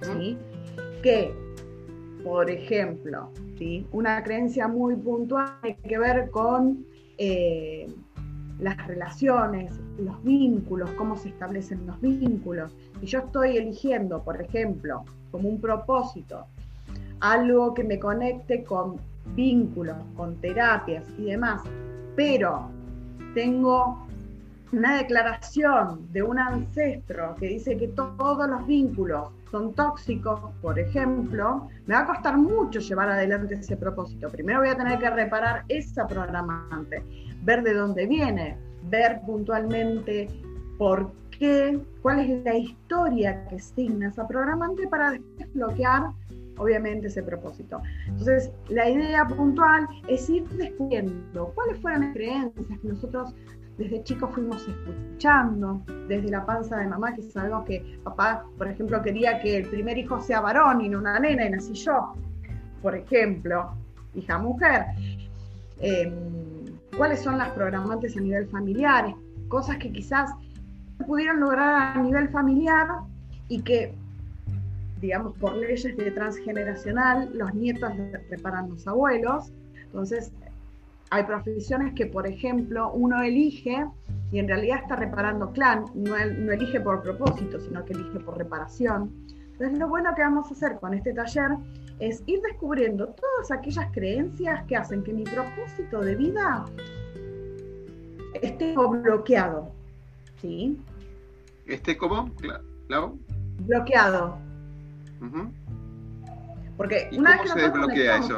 ¿sí? 0.02 0.38
Que, 1.04 1.34
por 2.24 2.50
ejemplo, 2.50 3.30
¿sí? 3.58 3.86
una 3.92 4.24
creencia 4.24 4.70
muy 4.70 4.96
puntual 4.96 5.52
tiene 5.62 5.82
que 5.82 5.98
ver 6.00 6.32
con 6.32 6.86
eh, 7.18 7.88
las 8.60 8.78
relaciones, 8.88 9.80
los 10.00 10.22
vínculos, 10.24 10.90
cómo 10.92 11.16
se 11.16 11.30
establecen 11.30 11.86
los 11.86 12.00
vínculos. 12.02 12.76
Y 13.02 13.06
yo 13.06 13.20
estoy 13.20 13.58
eligiendo, 13.58 14.24
por 14.24 14.42
ejemplo, 14.42 15.04
como 15.32 15.50
un 15.50 15.62
propósito, 15.62 16.46
algo 17.20 17.74
que 17.74 17.84
me 17.84 18.00
conecte 18.00 18.64
con 18.64 18.98
vínculos, 19.36 19.98
con 20.16 20.36
terapias 20.38 21.06
y 21.18 21.26
demás, 21.26 21.62
pero 22.16 22.70
tengo 23.34 24.08
una 24.72 24.98
declaración 24.98 26.12
de 26.12 26.24
un 26.24 26.40
ancestro 26.40 27.36
que 27.36 27.48
dice 27.48 27.78
que 27.78 27.88
todos 27.90 28.50
los 28.50 28.66
vínculos 28.68 29.30
son 29.52 29.74
tóxicos, 29.74 30.42
por 30.62 30.78
ejemplo, 30.78 31.70
me 31.86 31.94
va 31.94 32.02
a 32.02 32.06
costar 32.06 32.38
mucho 32.38 32.80
llevar 32.80 33.10
adelante 33.10 33.56
ese 33.56 33.78
propósito. 33.78 34.30
Primero 34.30 34.60
voy 34.60 34.70
a 34.70 34.76
tener 34.76 35.00
que 35.00 35.10
reparar 35.10 35.64
esa 35.70 36.06
programante, 36.06 37.04
ver 37.44 37.64
de 37.64 37.74
dónde 37.74 38.08
viene, 38.08 38.58
ver 38.90 39.22
puntualmente 39.26 40.28
por 40.78 41.12
qué, 41.32 41.80
cuál 42.02 42.20
es 42.20 42.44
la 42.44 42.56
historia 42.56 43.46
que 43.48 43.56
asigna 43.56 44.10
esa 44.10 44.28
programante 44.28 44.88
para 44.88 45.20
desbloquear 45.38 46.12
obviamente 46.58 47.08
ese 47.08 47.24
propósito. 47.24 47.82
Entonces, 48.08 48.52
la 48.70 48.90
idea 48.90 49.26
puntual 49.28 49.88
es 50.08 50.30
ir 50.30 50.48
descubriendo 50.50 51.52
cuáles 51.54 51.80
fueron 51.80 52.02
las 52.02 52.14
creencias 52.14 52.80
que 52.80 52.88
nosotros 52.88 53.34
desde 53.78 54.04
chicos 54.04 54.32
fuimos 54.34 54.68
escuchando, 54.68 55.84
desde 56.08 56.30
la 56.30 56.46
panza 56.46 56.78
de 56.78 56.88
mamá, 56.88 57.14
que 57.14 57.22
sabemos 57.22 57.64
que 57.66 58.00
papá, 58.04 58.44
por 58.58 58.68
ejemplo, 58.68 59.02
quería 59.04 59.40
que 59.40 59.58
el 59.58 59.68
primer 59.70 59.98
hijo 60.00 60.20
sea 60.20 60.42
varón 60.42 60.82
y 60.82 60.90
no 60.90 60.98
una 60.98 61.20
nena, 61.20 61.46
y 61.46 61.52
nací 61.52 61.74
yo, 61.74 62.14
por 62.82 62.96
ejemplo, 62.96 63.74
hija 64.16 64.40
mujer. 64.40 64.86
Em, 65.80 66.12
¿Cuáles 66.98 67.22
son 67.22 67.38
las 67.38 67.50
programantes 67.50 68.18
a 68.18 68.22
nivel 68.22 68.48
familiar? 68.48 69.14
Cosas 69.50 69.78
que 69.78 69.92
quizás 69.92 70.32
pudieron 71.06 71.40
lograr 71.40 71.98
a 71.98 72.02
nivel 72.02 72.28
familiar 72.30 72.88
y 73.48 73.62
que 73.62 73.94
digamos, 75.02 75.38
por 75.38 75.56
leyes 75.56 75.96
de 75.96 76.12
transgeneracional, 76.12 77.30
los 77.34 77.54
nietos 77.54 77.92
preparan 78.30 78.70
los 78.70 78.88
abuelos. 78.88 79.52
Entonces, 79.86 80.32
hay 81.10 81.24
profesiones 81.24 81.94
que, 81.94 82.08
por 82.08 82.28
ejemplo, 82.28 82.92
uno 82.92 83.22
elige 83.22 83.86
y 84.32 84.40
en 84.40 84.48
realidad 84.48 84.80
está 84.84 84.96
reparando 84.96 85.52
clan, 85.52 85.86
no, 85.94 86.16
no 86.18 86.52
elige 86.52 86.82
por 86.82 87.02
propósito, 87.02 87.60
sino 87.60 87.86
que 87.86 87.94
elige 87.94 88.20
por 88.20 88.38
reparación. 88.38 89.12
Entonces, 89.60 89.80
lo 89.80 89.88
bueno 89.88 90.14
que 90.16 90.22
vamos 90.22 90.52
a 90.52 90.54
hacer 90.54 90.78
con 90.80 90.94
este 90.94 91.14
taller 91.14 91.50
es 91.98 92.22
ir 92.28 92.40
descubriendo 92.42 93.08
todas 93.08 93.50
aquellas 93.50 93.92
creencias 93.92 94.64
que 94.68 94.76
hacen 94.76 95.04
que 95.04 95.14
mi 95.14 95.24
propósito 95.24 96.02
de 96.02 96.16
vida 96.16 96.64
esté 98.36 98.76
bloqueado. 98.76 99.72
¿Sí? 100.40 100.80
¿Esté 101.66 101.98
como? 101.98 102.32
Claro. 102.36 103.18
Bloqueado. 103.62 104.38
Porque 106.78 107.10
¿Y 107.12 107.18
una 107.18 107.40
cómo 107.40 107.54
se 107.54 107.60
desbloquea 107.60 108.18
eso? 108.18 108.38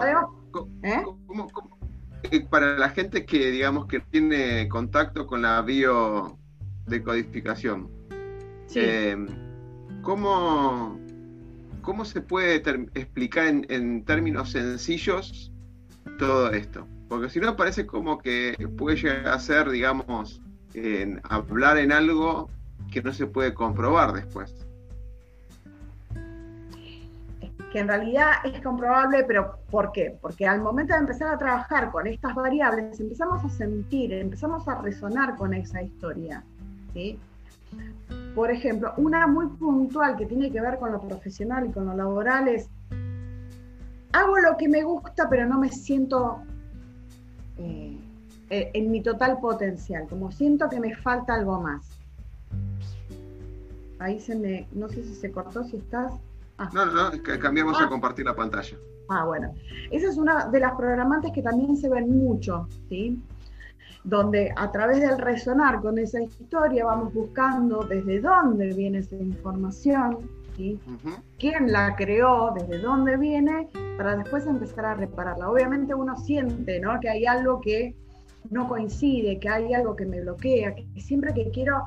¿Eh? 0.83 1.03
Eh, 2.31 2.47
para 2.49 2.77
la 2.77 2.87
gente 2.89 3.25
que 3.25 3.51
digamos 3.51 3.87
que 3.87 3.99
tiene 3.99 4.69
contacto 4.69 5.27
con 5.27 5.41
la 5.41 5.61
biodecodificación, 5.61 7.89
eh, 8.73 9.17
¿cómo, 10.01 10.97
¿cómo, 11.81 12.05
se 12.05 12.21
puede 12.21 12.55
explicar 12.93 13.47
en, 13.47 14.03
términos 14.05 14.51
sencillos 14.51 15.51
todo 16.17 16.51
esto? 16.51 16.87
Porque 17.07 17.29
si 17.29 17.39
no 17.39 17.55
parece 17.55 17.85
como 17.85 18.19
que 18.19 18.55
puede 18.77 18.97
llegar 18.97 19.27
a 19.27 19.39
ser, 19.39 19.69
digamos, 19.69 20.41
hablar 21.23 21.77
en 21.77 21.91
algo 21.91 22.49
que 22.91 23.01
no 23.01 23.13
se 23.13 23.25
puede 23.25 23.53
comprobar 23.53 24.13
después 24.13 24.69
que 27.71 27.79
en 27.79 27.87
realidad 27.87 28.31
es 28.43 28.61
comprobable, 28.61 29.23
pero 29.25 29.59
¿por 29.69 29.91
qué? 29.91 30.17
Porque 30.21 30.47
al 30.47 30.61
momento 30.61 30.93
de 30.93 30.99
empezar 30.99 31.33
a 31.33 31.37
trabajar 31.37 31.91
con 31.91 32.07
estas 32.07 32.33
variables, 32.35 32.99
empezamos 32.99 33.43
a 33.43 33.49
sentir, 33.49 34.13
empezamos 34.13 34.67
a 34.67 34.81
resonar 34.81 35.35
con 35.35 35.53
esa 35.53 35.81
historia. 35.81 36.43
¿sí? 36.93 37.19
Por 38.39 38.51
ejemplo, 38.51 38.93
una 38.95 39.27
muy 39.27 39.47
puntual 39.47 40.15
que 40.15 40.25
tiene 40.25 40.49
que 40.49 40.61
ver 40.61 40.79
con 40.79 40.93
lo 40.93 41.01
profesional 41.01 41.65
y 41.65 41.73
con 41.73 41.85
lo 41.87 41.93
laboral 41.93 42.47
es, 42.47 42.69
hago 44.13 44.39
lo 44.39 44.55
que 44.55 44.69
me 44.69 44.81
gusta, 44.81 45.29
pero 45.29 45.45
no 45.45 45.59
me 45.59 45.67
siento 45.67 46.39
eh, 47.57 47.97
eh, 48.49 48.71
en 48.73 48.91
mi 48.91 49.03
total 49.03 49.41
potencial, 49.41 50.07
como 50.07 50.31
siento 50.31 50.69
que 50.69 50.79
me 50.79 50.95
falta 50.95 51.33
algo 51.33 51.59
más. 51.59 51.99
Ahí 53.99 54.21
se 54.21 54.37
me, 54.37 54.69
no 54.71 54.87
sé 54.87 55.03
si 55.03 55.15
se 55.15 55.33
cortó, 55.33 55.65
si 55.65 55.75
estás... 55.75 56.13
Ah. 56.57 56.69
No, 56.71 56.85
no, 56.85 57.11
cambiamos 57.41 57.77
a 57.81 57.87
ah. 57.87 57.89
compartir 57.89 58.23
la 58.23 58.37
pantalla. 58.37 58.77
Ah, 59.09 59.25
bueno. 59.25 59.53
Esa 59.91 60.07
es 60.07 60.15
una 60.15 60.45
de 60.45 60.61
las 60.61 60.75
programantes 60.75 61.33
que 61.33 61.41
también 61.41 61.75
se 61.75 61.89
ven 61.89 62.17
mucho, 62.17 62.69
¿sí? 62.87 63.21
Donde 64.03 64.51
a 64.55 64.71
través 64.71 65.01
del 65.01 65.17
resonar 65.17 65.81
con 65.81 65.97
esa 65.97 66.21
historia 66.21 66.85
vamos 66.85 67.13
buscando 67.13 67.83
desde 67.83 68.21
dónde 68.21 68.73
viene 68.73 68.99
esa 68.99 69.17
información, 69.17 70.19
¿sí? 70.55 70.79
¿Quién 71.37 71.71
la 71.71 71.95
creó? 71.95 72.53
¿Desde 72.57 72.79
dónde 72.79 73.17
viene? 73.17 73.67
Para 73.97 74.15
después 74.15 74.45
empezar 74.47 74.85
a 74.85 74.93
repararla. 74.93 75.49
Obviamente 75.49 75.93
uno 75.93 76.15
siente, 76.17 76.79
¿no? 76.79 76.99
Que 76.99 77.09
hay 77.09 77.25
algo 77.25 77.59
que 77.59 77.95
no 78.49 78.67
coincide, 78.67 79.39
que 79.39 79.49
hay 79.49 79.73
algo 79.73 79.95
que 79.95 80.05
me 80.05 80.21
bloquea, 80.21 80.73
que 80.75 81.01
siempre 81.01 81.33
que 81.33 81.49
quiero 81.51 81.83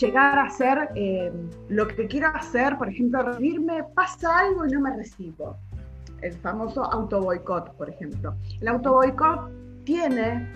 llegar 0.00 0.38
a 0.38 0.44
hacer 0.44 0.88
eh, 0.94 1.32
lo 1.68 1.86
que 1.86 2.06
quiero 2.06 2.28
hacer, 2.28 2.76
por 2.78 2.88
ejemplo, 2.88 3.22
recibirme, 3.22 3.84
pasa 3.94 4.38
algo 4.38 4.66
y 4.66 4.70
no 4.70 4.80
me 4.80 4.96
recibo. 4.96 5.56
El 6.20 6.32
famoso 6.34 6.84
auto 6.84 7.20
boicot, 7.20 7.76
por 7.76 7.90
ejemplo. 7.90 8.34
El 8.60 8.68
auto 8.68 8.92
boicot 8.92 9.50
tiene 9.84 10.48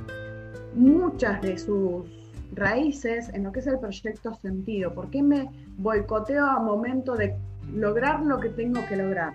muchas 0.76 1.40
de 1.42 1.58
sus 1.58 2.04
raíces 2.52 3.28
en 3.30 3.44
lo 3.44 3.52
que 3.52 3.60
es 3.60 3.66
el 3.66 3.78
proyecto 3.78 4.34
sentido. 4.34 4.92
¿Por 4.94 5.10
qué 5.10 5.22
me 5.22 5.50
boicoteo 5.78 6.46
a 6.46 6.60
momento 6.60 7.16
de 7.16 7.34
lograr 7.72 8.22
lo 8.22 8.38
que 8.38 8.50
tengo 8.50 8.80
que 8.88 8.96
lograr? 8.96 9.32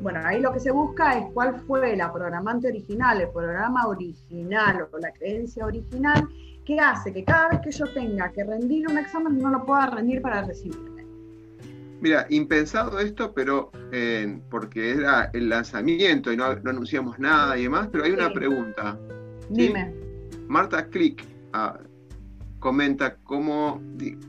Bueno, 0.00 0.20
ahí 0.24 0.40
lo 0.40 0.52
que 0.52 0.60
se 0.60 0.72
busca 0.72 1.16
es 1.18 1.26
cuál 1.32 1.60
fue 1.60 1.96
la 1.96 2.12
programante 2.12 2.68
original, 2.68 3.20
el 3.20 3.28
programa 3.28 3.86
original 3.86 4.88
o 4.90 4.98
la 4.98 5.12
creencia 5.12 5.64
original 5.64 6.28
que 6.64 6.78
hace 6.78 7.12
que 7.12 7.24
cada 7.24 7.50
vez 7.50 7.60
que 7.60 7.70
yo 7.70 7.86
tenga 7.92 8.30
que 8.32 8.44
rendir 8.44 8.88
un 8.88 8.98
examen 8.98 9.38
no 9.38 9.50
lo 9.50 9.64
pueda 9.64 9.86
rendir 9.86 10.20
para 10.20 10.42
recibirme. 10.42 11.04
Mira, 12.00 12.26
impensado 12.30 12.98
esto, 12.98 13.32
pero 13.32 13.70
eh, 13.92 14.40
porque 14.50 14.90
era 14.90 15.30
el 15.32 15.48
lanzamiento 15.48 16.32
y 16.32 16.36
no, 16.36 16.46
anunciamos 16.46 17.20
nada 17.20 17.56
y 17.56 17.62
demás, 17.62 17.88
pero 17.92 18.02
hay 18.02 18.10
una 18.10 18.32
pregunta. 18.32 18.98
Dime. 19.48 20.11
Marta 20.52 20.86
Click 20.88 21.26
ah, 21.54 21.78
comenta 22.58 23.16
cómo, 23.24 23.80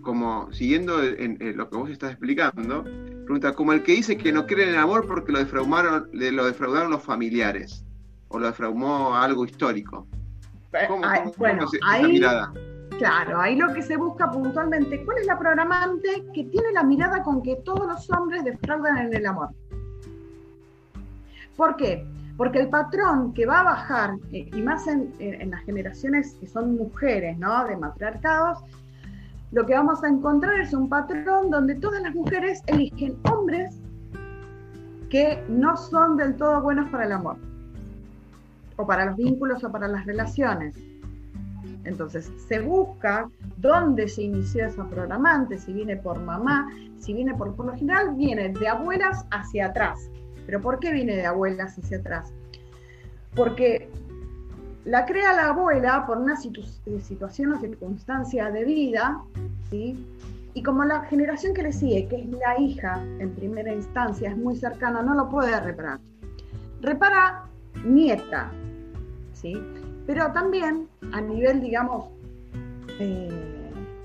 como 0.02 0.52
siguiendo 0.54 1.04
en, 1.04 1.38
lo 1.58 1.70
que 1.70 1.76
vos 1.76 1.90
estás 1.90 2.12
explicando, 2.12 2.86
pregunta 3.26 3.54
como 3.54 3.74
el 3.74 3.84
que 3.84 3.92
dice 3.92 4.18
que 4.18 4.32
no 4.32 4.48
cree 4.48 4.64
en 4.64 4.70
el 4.70 4.80
amor 4.80 5.06
porque 5.06 5.34
lo 5.34 5.40
defraudaron, 5.40 6.10
lo 6.14 6.46
defraudaron 6.46 6.92
los 6.92 7.04
familiares 7.04 7.86
o 8.30 8.40
lo 8.40 8.48
defraudó 8.48 9.14
algo 9.14 9.44
histórico. 9.44 10.08
Eh, 10.72 10.88
bueno, 11.38 11.68
ahí, 11.86 12.22
claro, 12.98 13.42
ahí 13.42 13.58
lo 13.58 13.74
que 13.74 13.82
se 13.82 13.98
busca 13.98 14.32
puntualmente, 14.32 15.04
¿cuál 15.04 15.18
es 15.18 15.28
la 15.28 15.38
programante 15.38 16.24
que 16.34 16.46
tiene 16.46 16.72
la 16.72 16.84
mirada 16.84 17.22
con 17.22 17.44
que 17.44 17.58
todos 17.58 17.86
los 17.86 18.10
hombres 18.12 18.46
defraudan 18.46 18.98
en 18.98 19.14
el 19.14 19.26
amor? 19.26 19.50
¿Por 21.58 21.76
qué? 21.76 22.08
Porque 22.38 22.62
el 22.62 22.70
patrón 22.70 23.34
que 23.34 23.46
va 23.46 23.62
a 23.62 23.64
bajar, 23.64 24.16
eh, 24.32 24.50
y 24.54 24.62
más 24.62 24.88
en, 24.88 25.14
las 25.50 25.62
generaciones 25.64 26.36
que 26.40 26.48
son 26.48 26.76
mujeres, 26.76 27.38
¿no? 27.38 27.66
De 27.66 27.78
matriarcados, 27.78 28.60
lo 29.52 29.66
que 29.66 29.74
vamos 29.74 30.04
a 30.04 30.08
encontrar 30.08 30.60
es 30.60 30.74
un 30.74 30.90
patrón 30.90 31.52
donde 31.52 31.76
todas 31.76 32.02
las 32.02 32.16
mujeres 32.16 32.64
eligen 32.66 33.18
hombres 33.32 33.76
que 35.12 35.44
no 35.48 35.78
son 35.78 36.18
del 36.18 36.36
todo 36.36 36.60
buenos 36.62 36.90
para 36.90 37.06
el 37.06 37.12
amor 37.12 37.38
o 38.78 38.88
para 38.88 39.06
los 39.06 39.16
vínculos 39.16 39.64
o 39.64 39.72
para 39.72 39.88
las 39.88 40.08
relaciones. 40.08 40.76
Entonces, 41.84 42.32
se 42.48 42.60
busca 42.60 43.30
dónde 43.58 44.08
se 44.08 44.24
inició 44.24 44.66
esa 44.66 44.88
programante, 44.88 45.60
si 45.60 45.74
viene 45.74 45.98
por 45.98 46.20
mamá, 46.20 46.68
si 46.98 47.14
viene 47.14 47.36
por, 47.36 47.56
por 47.56 47.68
lo 47.68 47.74
general, 47.74 48.16
viene 48.16 48.50
de 48.50 48.68
abuelas 48.68 49.26
hacia 49.32 49.68
atrás. 49.68 50.10
¿Pero 50.46 50.62
por 50.62 50.80
qué 50.80 50.92
viene 50.92 51.16
de 51.16 51.26
abuelas 51.26 51.78
hacia 51.78 51.98
atrás? 51.98 52.34
Porque 53.36 53.90
la 54.86 55.06
crea 55.06 55.34
la 55.34 55.50
abuela 55.50 56.06
por 56.06 56.18
una 56.18 56.36
situación 56.36 57.54
o 57.54 57.60
circunstancia 57.60 58.52
de 58.52 58.66
vida, 58.66 59.22
¿sí? 59.70 59.98
Y 60.54 60.62
como 60.62 60.84
la 60.84 61.02
generación 61.06 61.54
que 61.54 61.64
le 61.64 61.74
sigue, 61.74 62.08
que 62.08 62.18
es 62.18 62.28
la 62.28 62.60
hija 62.60 63.02
en 63.20 63.32
primera 63.32 63.74
instancia, 63.74 64.30
es 64.30 64.38
muy 64.38 64.56
cercana, 64.56 65.02
no 65.02 65.16
lo 65.16 65.30
puede 65.30 65.60
reparar. 65.60 66.00
Repara 66.82 67.46
nieta, 67.84 68.52
¿sí? 69.34 69.60
Pero 70.06 70.32
también 70.32 70.88
a 71.12 71.22
nivel, 71.22 71.62
digamos, 71.62 72.10
eh, 73.00 73.54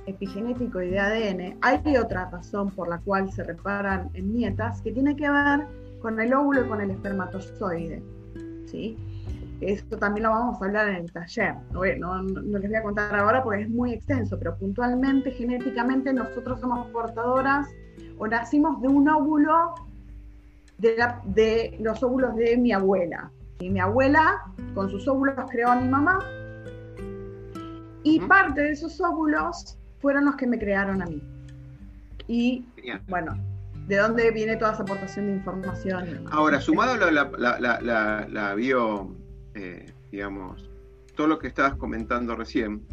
epigenético 0.07 0.80
y 0.80 0.90
de 0.90 0.99
ADN, 0.99 1.59
hay 1.61 1.97
otra 1.97 2.30
razón 2.30 2.71
por 2.71 2.88
la 2.88 2.99
cual 2.99 3.30
se 3.30 3.42
reparan 3.42 4.11
en 4.14 4.35
nietas 4.35 4.80
que 4.80 4.92
tiene 4.92 5.16
que 5.16 5.28
ver 5.28 5.66
con 6.00 6.21
el 6.21 6.33
óvulo 6.35 6.64
y 6.64 6.69
con 6.69 6.81
el 6.81 6.90
espermatozoide, 6.90 8.02
¿sí? 8.67 8.97
Esto 9.61 9.99
también 9.99 10.25
lo 10.25 10.31
vamos 10.31 10.62
a 10.62 10.67
hablar 10.67 10.88
en 10.88 10.97
el 10.97 11.12
taller. 11.12 11.55
No, 11.73 11.85
les 12.23 12.69
voy 12.69 12.76
a 12.76 12.83
contar 12.83 13.14
ahora 13.17 13.43
porque 13.43 13.62
es 13.62 13.69
muy 13.69 13.93
extenso, 13.93 14.38
pero 14.38 14.57
puntualmente, 14.57 15.33
genéticamente, 15.33 16.12
nosotros 16.12 16.61
somos 16.61 16.87
portadoras 16.88 17.67
o 18.19 18.28
nacimos 18.28 18.81
de 18.81 18.88
un 18.88 19.09
óvulo 19.09 19.75
de, 20.78 21.76
los 21.81 22.02
óvulos 22.02 22.37
de 22.37 22.57
mi 22.57 22.73
abuela. 22.73 23.33
Y 23.59 23.71
mi 23.71 23.81
abuela, 23.81 24.45
con 24.75 24.88
sus 24.90 25.09
óvulos, 25.09 25.35
creó 25.50 25.71
a 25.71 25.76
mi 25.81 25.88
mamá. 25.88 26.21
Y 28.05 28.21
parte 28.21 28.62
de 28.62 28.71
esos 28.71 29.00
óvulos 29.00 29.76
fueron 29.99 30.26
los 30.26 30.37
que 30.37 30.47
me 30.47 30.59
crearon 30.59 31.02
a 31.02 31.07
mí. 31.07 31.21
Y 32.28 32.64
bueno, 33.09 33.37
¿de 33.88 33.97
dónde 33.97 34.30
viene 34.30 34.57
toda 34.57 34.73
esa 34.73 34.83
aportación 34.83 35.26
de 35.26 35.33
información? 35.33 36.25
Ahora, 36.30 36.61
sumado 36.61 36.92
a 36.92 37.11
la, 37.11 37.30
la, 37.80 38.26
la 38.28 38.54
bio 38.54 39.16
eh, 39.59 39.92
digamos, 40.12 40.71
todo 41.16 41.26
lo 41.26 41.38
que 41.38 41.49
estabas 41.49 41.75
comentando 41.75 42.37
recién. 42.37 42.87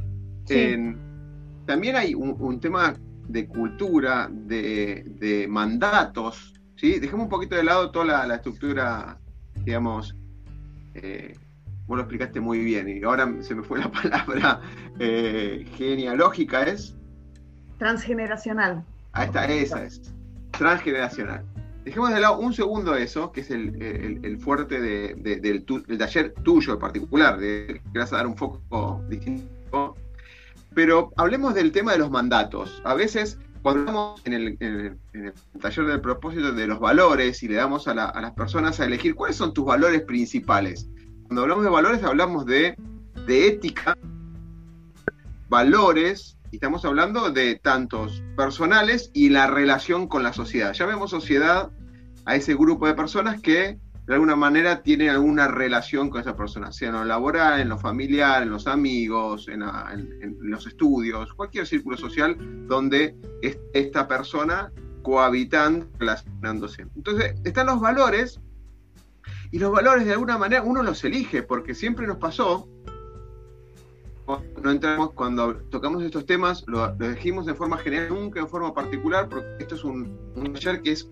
también 1.65 1.95
hay 1.95 2.15
un, 2.15 2.59
tema 2.59 2.95
de 3.27 3.47
cultura, 3.47 4.29
de, 4.31 5.45
mandatos, 5.49 6.53
¿sí? 6.75 6.99
Dejemos 6.99 7.25
un 7.25 7.29
poquito 7.29 7.55
de 7.55 7.63
lado 7.63 7.91
toda 7.91 8.25
la, 8.25 8.35
estructura, 8.35 9.19
digamos, 9.63 10.15
eh, 10.95 11.35
vos 11.85 11.97
lo 11.97 12.03
explicaste 12.03 12.39
muy 12.39 12.59
bien 12.63 12.89
y 12.89 13.03
ahora 13.03 13.31
se 13.41 13.53
me 13.53 13.61
fue 13.61 13.79
la 13.79 13.91
palabra 14.01 14.61
eh, 14.99 15.67
genealógica, 15.77 16.63
¿es? 16.63 16.95
Transgeneracional. 17.77 18.83
Ahí 19.11 19.27
está, 19.27 19.45
esa 19.45 19.83
es. 19.83 20.14
Transgeneracional. 20.57 21.43
Dejemos 21.83 22.11
de 22.11 22.19
lado 22.19 22.39
un 22.39 22.51
segundo 22.51 22.95
eso, 22.95 23.31
que 23.31 23.41
es 23.41 23.51
el, 23.51 24.39
fuerte 24.39 24.81
del, 24.81 25.65
taller 25.99 26.33
tuyo 26.43 26.73
en 26.73 26.79
particular, 26.79 27.37
de, 27.37 27.79
que 27.93 27.99
vas 27.99 28.11
a 28.11 28.17
dar 28.17 28.27
un 28.27 28.35
foco 28.35 29.03
distinto. 29.07 29.95
Pero 30.73 31.11
hablemos 31.15 31.53
del 31.53 31.71
tema 31.71 31.91
de 31.91 31.99
los 31.99 32.09
mandatos. 32.09 32.81
A 32.85 32.95
veces, 32.95 33.37
cuando 33.61 33.81
hablamos 33.81 34.21
en 34.25 34.33
el, 34.33 34.97
taller 35.61 35.85
del 35.85 36.01
propósito 36.01 36.53
de 36.53 36.65
los 36.65 36.79
valores 36.79 37.43
y 37.43 37.47
le 37.47 37.55
damos 37.55 37.87
a, 37.87 37.93
las 37.93 38.31
personas 38.31 38.79
a 38.79 38.85
elegir 38.85 39.13
cuáles 39.13 39.37
son 39.37 39.53
tus 39.53 39.65
valores 39.65 40.01
principales. 40.01 40.89
Cuando 41.27 41.43
hablamos 41.43 41.63
de 41.65 41.69
valores, 41.69 42.03
hablamos 42.03 42.47
de, 42.47 42.75
de 43.27 43.47
ética, 43.47 43.95
valores, 45.49 46.34
estamos 46.55 46.85
hablando 46.85 47.31
de 47.31 47.55
tantos 47.55 48.23
personales 48.35 49.11
y 49.13 49.29
la 49.29 49.47
relación 49.47 50.07
con 50.07 50.23
la 50.23 50.33
sociedad. 50.33 50.73
Ya 50.73 50.85
vemos 50.85 51.11
sociedad 51.11 51.69
a 52.25 52.35
ese 52.35 52.55
grupo 52.55 52.87
de 52.87 52.93
personas 52.93 53.41
que 53.41 53.77
de 54.07 54.13
alguna 54.13 54.35
manera 54.35 54.81
tienen 54.81 55.09
alguna 55.09 55.47
relación 55.47 56.09
con 56.09 56.21
esa 56.21 56.35
persona, 56.35 56.71
sea 56.71 56.89
en 56.89 56.95
lo 56.95 57.05
laboral, 57.05 57.59
en 57.59 57.69
lo 57.69 57.77
familiar, 57.77 58.43
en 58.43 58.51
los 58.51 58.67
amigos, 58.67 59.47
en, 59.47 59.63
los 60.39 60.67
estudios, 60.67 61.33
cualquier 61.33 61.65
círculo 61.65 61.97
social 61.97 62.37
donde 62.67 63.15
esta 63.73 64.07
persona 64.07 64.71
cohabitando, 65.01 65.87
relacionándose. 65.99 66.83
Entonces, 66.95 67.35
están 67.43 67.67
los 67.67 67.79
valores 67.79 68.39
y 69.51 69.59
los 69.59 69.71
valores 69.71 70.05
de 70.05 70.13
alguna 70.13 70.37
manera 70.37 70.61
uno 70.63 70.83
los 70.83 71.03
elige 71.03 71.43
porque 71.43 71.75
siempre 71.75 72.07
nos 72.07 72.17
pasó 72.17 72.69
no 74.63 74.71
entramos 74.71 75.11
cuando 75.13 75.55
tocamos 75.69 76.03
estos 76.03 76.25
temas, 76.25 76.63
lo, 76.67 76.95
elegimos 76.99 77.45
de 77.45 77.53
forma 77.53 77.77
general, 77.77 78.09
nunca 78.09 78.39
en 78.39 78.47
forma 78.47 78.73
particular, 78.73 79.29
porque 79.29 79.47
esto 79.59 79.75
es 79.75 79.83
un, 79.83 80.17
un 80.35 80.53
taller 80.53 80.81
que 80.81 80.91
es 80.91 81.09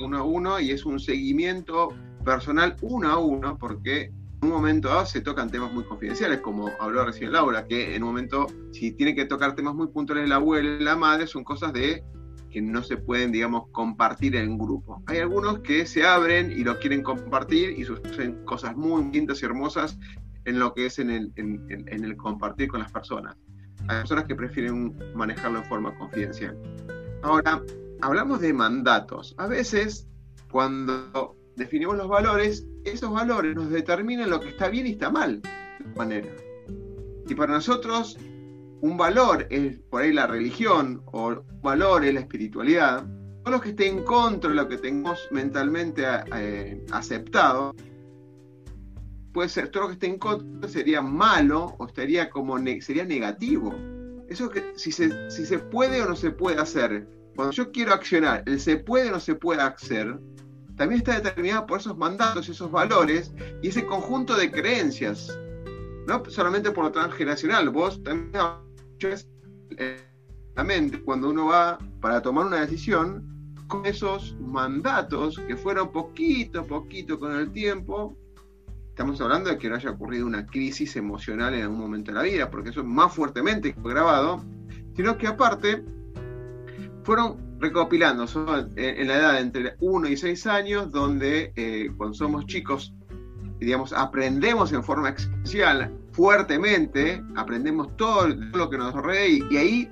uno 0.00 0.18
a 0.18 0.22
uno 0.22 0.60
y 0.60 0.70
es 0.70 0.86
un 0.86 0.98
seguimiento 0.98 1.90
personal 2.24 2.76
uno 2.82 3.08
a 3.08 3.18
uno 3.18 3.56
porque 3.58 4.04
en 4.40 4.48
un 4.48 4.50
momento 4.50 4.88
dado 4.88 5.06
se 5.06 5.20
tocan 5.20 5.50
temas 5.50 5.72
muy 5.72 5.84
confidenciales, 5.84 6.40
como 6.40 6.70
habló 6.78 7.04
recién 7.04 7.32
Laura, 7.32 7.66
que 7.66 7.96
en 7.96 8.02
un 8.02 8.10
momento, 8.10 8.46
si 8.72 8.92
tiene 8.92 9.14
que 9.14 9.24
tocar 9.24 9.54
temas 9.54 9.74
muy 9.74 9.88
puntuales 9.88 10.28
la 10.28 10.36
abuela 10.36 10.78
la 10.80 10.96
madre, 10.96 11.26
son 11.26 11.42
cosas 11.42 11.72
de 11.72 12.04
que 12.50 12.62
no 12.62 12.82
se 12.82 12.96
pueden, 12.96 13.32
digamos, 13.32 13.68
compartir 13.72 14.36
en 14.36 14.56
grupo. 14.56 15.02
Hay 15.06 15.18
algunos 15.18 15.58
que 15.58 15.86
se 15.86 16.06
abren 16.06 16.50
y 16.50 16.64
lo 16.64 16.78
quieren 16.78 17.02
compartir 17.02 17.78
y 17.78 17.84
suceden 17.84 18.44
cosas 18.44 18.76
muy 18.76 19.10
lindas 19.12 19.42
y 19.42 19.44
hermosas 19.44 19.98
en 20.44 20.58
lo 20.58 20.74
que 20.74 20.86
es 20.86 20.98
en 20.98 21.10
el, 21.10 21.32
en 21.36 22.04
el 22.04 22.16
compartir 22.16 22.68
con 22.68 22.80
las 22.80 22.92
personas. 22.92 23.36
Hay 23.88 23.98
personas 23.98 24.24
que 24.24 24.34
prefieren 24.34 24.96
manejarlo 25.14 25.58
en 25.58 25.64
forma 25.64 25.96
confidencial. 25.96 26.56
Ahora, 27.22 27.62
hablamos 28.00 28.40
de 28.40 28.52
mandatos. 28.52 29.34
A 29.38 29.46
veces, 29.46 30.08
cuando 30.50 31.36
definimos 31.56 31.96
los 31.96 32.08
valores, 32.08 32.66
esos 32.84 33.10
valores 33.10 33.54
nos 33.54 33.70
determinan 33.70 34.30
lo 34.30 34.40
que 34.40 34.50
está 34.50 34.68
bien 34.68 34.86
y 34.86 34.90
está 34.90 35.10
mal, 35.10 35.42
de 35.42 35.94
manera. 35.96 36.28
Y 37.28 37.34
para 37.34 37.54
nosotros, 37.54 38.18
un 38.80 38.96
valor 38.96 39.46
es 39.50 39.78
por 39.90 40.02
ahí 40.02 40.12
la 40.12 40.26
religión, 40.26 41.02
o 41.06 41.28
un 41.28 41.62
valor 41.62 42.04
es 42.04 42.14
la 42.14 42.20
espiritualidad, 42.20 43.04
todo 43.44 43.56
lo 43.56 43.60
que 43.60 43.70
esté 43.70 43.88
en 43.88 44.04
contra 44.04 44.50
de 44.50 44.56
lo 44.56 44.68
que 44.68 44.78
tengamos 44.78 45.20
mentalmente 45.30 46.04
eh, 46.34 46.84
aceptado, 46.92 47.74
puede 49.32 49.48
ser, 49.48 49.68
todo 49.68 49.84
lo 49.84 49.88
que 49.88 49.94
esté 49.94 50.06
en 50.06 50.18
contra 50.18 50.68
sería 50.68 51.02
malo 51.02 51.76
o 51.78 51.86
estaría 51.86 52.30
como 52.30 52.58
sería 52.80 53.04
negativo. 53.04 53.74
Eso 54.28 54.50
que 54.50 54.72
si 54.76 54.92
se, 54.92 55.30
si 55.30 55.46
se 55.46 55.58
puede 55.58 56.02
o 56.02 56.08
no 56.08 56.16
se 56.16 56.30
puede 56.30 56.60
hacer, 56.60 57.08
cuando 57.34 57.52
yo 57.52 57.70
quiero 57.70 57.94
accionar, 57.94 58.42
el 58.46 58.60
se 58.60 58.76
puede 58.76 59.08
o 59.08 59.12
no 59.12 59.20
se 59.20 59.34
puede 59.34 59.62
hacer, 59.62 60.18
también 60.76 61.00
está 61.00 61.20
determinado 61.20 61.66
por 61.66 61.80
esos 61.80 61.96
mandatos, 61.96 62.48
esos 62.48 62.70
valores 62.70 63.32
y 63.62 63.68
ese 63.68 63.84
conjunto 63.84 64.36
de 64.36 64.50
creencias. 64.50 65.36
No 66.06 66.22
solamente 66.28 66.70
por 66.70 66.84
lo 66.84 66.92
transgeneracional, 66.92 67.68
vos 67.70 68.02
también 68.02 68.32
la 70.54 70.64
mente 70.64 71.02
cuando 71.02 71.30
uno 71.30 71.46
va 71.46 71.78
para 72.00 72.22
tomar 72.22 72.46
una 72.46 72.60
decisión 72.60 73.54
con 73.66 73.84
esos 73.86 74.36
mandatos 74.40 75.38
que 75.46 75.56
fueron 75.56 75.92
poquito 75.92 76.64
poquito 76.64 77.18
con 77.18 77.32
el 77.32 77.52
tiempo. 77.52 78.16
Estamos 78.98 79.20
hablando 79.20 79.48
de 79.48 79.58
que 79.58 79.68
no 79.68 79.76
haya 79.76 79.90
ocurrido 79.90 80.26
una 80.26 80.44
crisis 80.44 80.96
emocional 80.96 81.54
en 81.54 81.62
algún 81.62 81.78
momento 81.78 82.10
de 82.10 82.16
la 82.16 82.24
vida, 82.24 82.50
porque 82.50 82.70
eso 82.70 82.80
es 82.80 82.86
más 82.86 83.14
fuertemente 83.14 83.72
grabado, 83.78 84.44
sino 84.96 85.16
que 85.16 85.28
aparte 85.28 85.84
fueron 87.04 87.36
recopilando 87.60 88.24
en 88.74 89.06
la 89.06 89.16
edad 89.16 89.32
de 89.34 89.38
entre 89.38 89.76
1 89.78 90.08
y 90.08 90.16
6 90.16 90.46
años, 90.48 90.90
donde 90.90 91.52
eh, 91.54 91.92
cuando 91.96 92.14
somos 92.14 92.46
chicos, 92.46 92.92
digamos, 93.60 93.92
aprendemos 93.92 94.72
en 94.72 94.82
forma 94.82 95.10
especial, 95.10 95.96
fuertemente, 96.10 97.22
aprendemos 97.36 97.96
todo 97.96 98.26
lo 98.26 98.68
que 98.68 98.78
nos 98.78 98.92
rodea 98.94 99.28
y, 99.28 99.56
ahí 99.56 99.88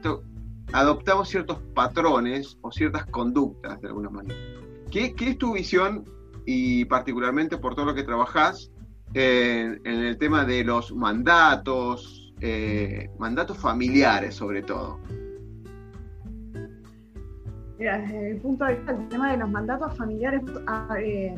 adoptamos 0.72 1.28
ciertos 1.28 1.60
patrones 1.76 2.58
o 2.60 2.72
ciertas 2.72 3.06
conductas 3.06 3.80
de 3.80 3.86
alguna 3.86 4.10
manera. 4.10 4.40
¿Qué, 4.90 5.14
es 5.16 5.38
tu 5.38 5.52
visión 5.52 6.04
y 6.44 6.84
particularmente 6.86 7.56
por 7.56 7.76
todo 7.76 7.86
lo 7.86 7.94
que 7.94 8.02
trabajás 8.02 8.72
en 9.14 9.80
el 9.86 10.18
tema 10.18 10.44
de 10.44 10.64
los 10.64 10.94
mandatos, 10.94 12.26
eh, 12.40 13.08
mandatos 13.18 13.56
familiares 13.56 14.34
sobre 14.34 14.62
todo? 14.62 14.98
Mira, 17.78 17.98
desde 17.98 18.30
el 18.30 18.36
punto 18.38 18.64
de 18.64 18.74
vista 18.74 18.92
del 18.92 19.08
tema 19.08 19.32
de 19.32 19.38
los 19.38 19.50
mandatos 19.50 19.96
familiares, 19.96 20.42
ah, 20.66 20.96
eh, 20.98 21.34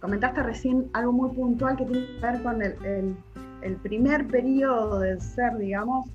comentaste 0.00 0.42
recién 0.42 0.88
algo 0.92 1.12
muy 1.12 1.30
puntual 1.30 1.76
que 1.76 1.84
tiene 1.84 2.06
que 2.06 2.26
ver 2.26 2.42
con 2.42 2.62
el, 2.62 3.76
primer 3.82 4.26
periodo 4.26 5.00
del 5.00 5.20
ser, 5.20 5.56
digamos, 5.56 6.08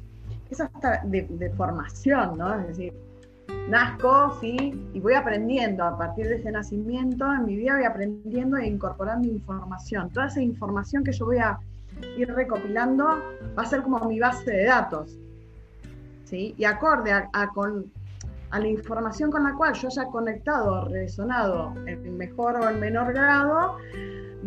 es 0.50 0.62
hasta 0.62 1.02
de, 1.06 1.52
formación, 1.58 2.38
¿no? 2.38 2.54
Es 2.60 2.68
decir, 2.68 2.94
nazco, 3.70 4.38
sí, 4.40 4.90
y 4.94 5.00
voy 5.00 5.14
aprendiendo 5.14 5.84
a 5.84 5.98
partir 5.98 6.28
de 6.28 6.36
ese 6.36 6.52
nacimiento, 6.52 7.32
en 7.34 7.46
mi 7.46 7.56
vida 7.56 7.76
voy 7.76 7.86
aprendiendo 7.86 8.58
e 8.58 8.68
incorporando 8.68 9.28
información. 9.28 10.10
Toda 10.12 10.28
esa 10.28 10.42
información 10.42 11.04
que 11.04 11.12
yo 11.12 11.26
voy 11.26 11.38
a 11.38 11.58
ir 12.18 12.34
recopilando 12.34 13.06
va 13.58 13.64
a 13.64 13.66
ser 13.66 13.82
como 13.84 14.00
mi 14.08 14.20
base 14.20 14.52
de 14.52 14.66
datos, 14.66 15.18
¿sí? 16.26 16.54
Y 16.58 16.66
acorde 16.66 17.12
a 17.12 17.48
con 17.54 17.92
a 18.54 18.60
la 18.60 18.68
información 18.68 19.32
con 19.32 19.44
la 19.44 19.54
cual 19.56 19.74
yo 19.74 19.88
haya 19.88 20.06
conectado, 20.06 20.86
resonado 20.86 21.74
en 21.88 22.16
mejor 22.16 22.56
o 22.58 22.70
en 22.70 22.80
menor 22.80 23.12
grado, 23.12 23.78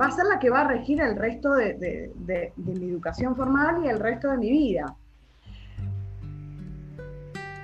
va 0.00 0.06
a 0.06 0.10
ser 0.12 0.26
la 0.26 0.38
que 0.38 0.48
va 0.48 0.60
a 0.60 0.68
regir 0.68 1.00
el 1.00 1.16
resto 1.16 1.52
de, 1.54 2.12
mi 2.54 2.88
educación 2.88 3.34
formal 3.34 3.84
y 3.84 3.88
el 3.88 3.98
resto 3.98 4.30
de 4.30 4.38
mi 4.38 4.48
vida. 4.48 4.94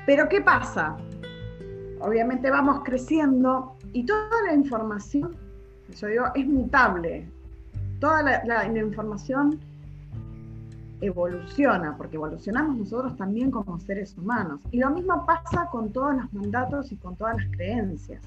Pero 0.05 0.29
¿qué 0.29 0.41
pasa? 0.41 0.97
Obviamente 2.03 2.51
vamos 2.51 2.83
creciendo 2.85 3.77
y 3.93 4.05
toda 4.05 4.29
la 4.47 4.55
información, 4.55 5.35
yo 5.97 6.07
digo, 6.09 6.25
es 6.35 6.47
mutable. 6.47 7.27
Toda 8.01 8.23
la 8.23 8.67
información 8.67 9.61
evoluciona, 11.03 11.97
porque 11.97 12.17
evolucionamos 12.17 12.77
nosotros 12.77 13.17
también 13.17 13.51
como 13.51 13.79
seres 13.81 14.17
humanos. 14.17 14.61
Y 14.71 14.79
lo 14.79 14.91
mismo 14.91 15.27
pasa 15.27 15.67
con 15.71 15.93
todos 15.93 16.15
los 16.17 16.33
mandatos 16.33 16.93
y 16.93 16.97
con 16.97 17.17
todas 17.17 17.37
las 17.37 17.47
creencias. 17.57 18.23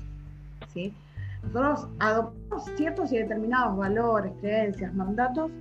¿sí? 0.73 0.93
Nosotros 1.41 1.87
adoptamos 1.99 2.65
ciertos 2.75 3.11
y 3.13 3.17
determinados 3.17 3.77
valores, 3.77 4.33
creencias, 4.41 4.93
mandatos 4.93 5.51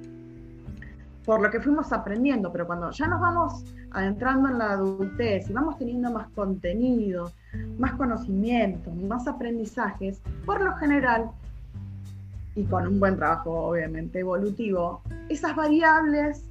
por 1.25 1.41
lo 1.41 1.51
que 1.51 1.61
fuimos 1.61 1.91
aprendiendo, 1.93 2.53
pero 2.53 2.67
cuando 2.67 2.91
ya 2.91 3.07
nos 3.07 3.21
vamos 3.21 3.65
adentrando 3.93 4.49
en 4.51 4.59
la 4.59 4.73
adultez 4.73 5.49
y 5.49 5.53
vamos 5.55 5.79
teniendo 5.79 6.11
más 6.11 6.29
contenido, 6.31 7.33
más 7.79 7.93
conocimiento, 7.95 8.91
más 8.91 9.27
aprendizajes, 9.27 10.21
por 10.45 10.61
lo 10.61 10.75
general, 10.77 11.31
y 12.57 12.65
con 12.65 12.87
un 12.87 13.01
buen 13.01 13.17
trabajo 13.17 13.51
obviamente 13.69 14.21
evolutivo, 14.21 15.03
esas 15.29 15.57
variables 15.57 16.45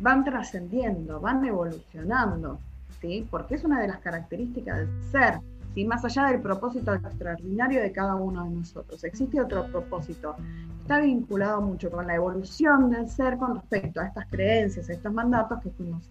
van 0.00 0.24
trascendiendo, 0.24 1.20
van 1.20 1.44
evolucionando, 1.44 2.58
¿sí? 3.00 3.26
porque 3.30 3.54
es 3.54 3.64
una 3.64 3.80
de 3.80 3.88
las 3.88 3.98
características 3.98 4.78
del 4.78 5.02
ser, 5.10 5.40
¿sí? 5.74 5.84
más 5.84 6.04
allá 6.04 6.26
del 6.26 6.40
propósito 6.40 6.94
extraordinario 6.94 7.80
de 7.80 7.92
cada 7.92 8.14
uno 8.14 8.44
de 8.44 8.50
nosotros. 8.50 9.02
Existe 9.04 9.40
otro 9.40 9.66
propósito, 9.66 10.36
está 10.82 11.00
vinculado 11.00 11.60
mucho 11.60 11.90
con 11.90 12.06
la 12.06 12.14
evolución 12.14 12.90
del 12.90 13.08
ser 13.08 13.38
con 13.38 13.54
respecto 13.54 14.00
a 14.00 14.06
estas 14.06 14.26
creencias, 14.28 14.88
a 14.88 14.92
estos 14.92 15.12
mandatos 15.12 15.60
que 15.62 15.70
fuimos 15.70 16.08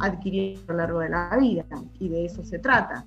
adquiriendo 0.00 0.62
a 0.68 0.72
lo 0.72 0.78
largo 0.78 1.00
de 1.00 1.08
la 1.10 1.36
vida, 1.38 1.64
y 1.98 2.08
de 2.08 2.26
eso 2.26 2.44
se 2.44 2.58
trata. 2.58 3.04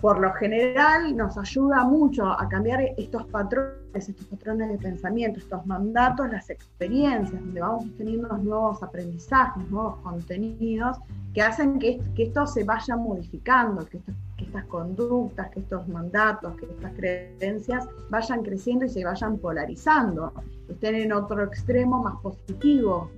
por 0.00 0.20
lo 0.20 0.32
general 0.34 1.16
nos 1.16 1.36
ayuda 1.36 1.82
mucho 1.84 2.24
a 2.26 2.48
cambiar 2.48 2.80
estos 2.96 3.24
patrones, 3.26 4.08
estos 4.08 4.26
patrones 4.26 4.68
de 4.70 4.78
pensamiento, 4.78 5.40
estos 5.40 5.66
mandatos, 5.66 6.30
las 6.30 6.48
experiencias, 6.50 7.40
donde 7.40 7.60
vamos 7.60 7.84
teniendo 7.96 8.28
nuevos 8.38 8.80
aprendizajes, 8.80 9.68
nuevos 9.70 9.96
contenidos, 10.02 10.98
que 11.34 11.42
hacen 11.42 11.78
que, 11.78 12.00
esto 12.16 12.46
se 12.46 12.64
vaya 12.64 12.96
modificando, 12.96 13.84
que, 13.86 14.00
que 14.36 14.44
estas 14.44 14.64
conductas, 14.66 15.50
que 15.50 15.60
estos 15.60 15.86
mandatos, 15.88 16.56
que 16.56 16.66
estas 16.66 16.92
creencias 16.94 17.88
vayan 18.08 18.42
creciendo 18.42 18.84
y 18.84 18.88
se 18.88 19.04
vayan 19.04 19.38
polarizando, 19.38 20.32
estén 20.68 20.94
en 20.94 21.12
otro 21.12 21.42
extremo 21.44 22.02
más 22.02 22.20
positivo. 22.22 23.10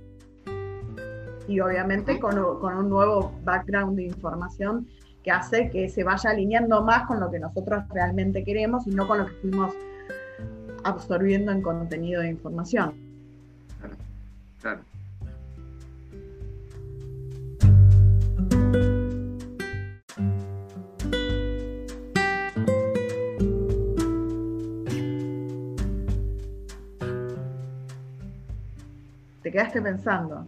Y 1.47 1.59
obviamente 1.59 2.19
con, 2.19 2.35
con 2.59 2.77
un 2.77 2.89
nuevo 2.89 3.33
background 3.43 3.97
de 3.97 4.03
información 4.05 4.87
que 5.23 5.31
hace 5.31 5.69
que 5.69 5.89
se 5.89 6.03
vaya 6.03 6.31
alineando 6.31 6.83
más 6.83 7.07
con 7.07 7.19
lo 7.19 7.29
que 7.29 7.39
nosotros 7.39 7.83
realmente 7.89 8.43
queremos 8.43 8.87
y 8.87 8.91
no 8.91 9.07
con 9.07 9.19
lo 9.19 9.25
que 9.27 9.33
fuimos 9.33 9.73
absorbiendo 10.83 11.51
en 11.51 11.61
contenido 11.61 12.21
de 12.21 12.29
información. 12.29 12.93
Claro, 13.79 13.95
claro. 14.61 14.81
¿Te 29.43 29.51
quedaste 29.51 29.81
pensando? 29.81 30.47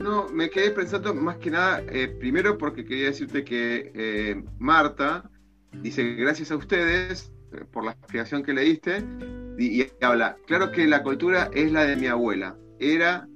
No, 0.00 0.30
me 0.30 0.48
quedé 0.48 0.70
pensando 0.70 1.14
más 1.14 1.36
que 1.36 1.50
nada, 1.50 1.82
eh, 1.90 2.08
primero 2.08 2.56
porque 2.56 2.86
quería 2.86 3.06
decirte 3.06 3.44
que 3.44 3.92
eh, 3.94 4.42
Marta 4.58 5.30
dice 5.82 6.14
gracias 6.14 6.50
a 6.50 6.56
ustedes 6.56 7.30
eh, 7.52 7.66
por 7.70 7.84
la 7.84 7.92
explicación 7.92 8.42
que 8.42 8.54
le 8.54 8.62
diste 8.62 9.04
y, 9.58 9.86
habla, 10.00 10.38
claro 10.46 10.72
que 10.72 10.86
la 10.86 11.02
cultura 11.02 11.50
es 11.52 11.70
la 11.70 11.84
de 11.84 11.96
mi 11.96 12.06
abuela, 12.06 12.56
era 12.78 13.28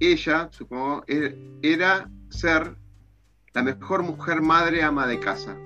ella, 0.00 0.48
supongo, 0.50 1.04
er, 1.06 1.38
era 1.62 2.10
ser 2.30 2.74
la 3.54 3.62
mejor 3.62 4.02
mujer 4.02 4.42
madre 4.42 4.82
ama 4.82 5.06
de 5.06 5.20
casa. 5.20 5.56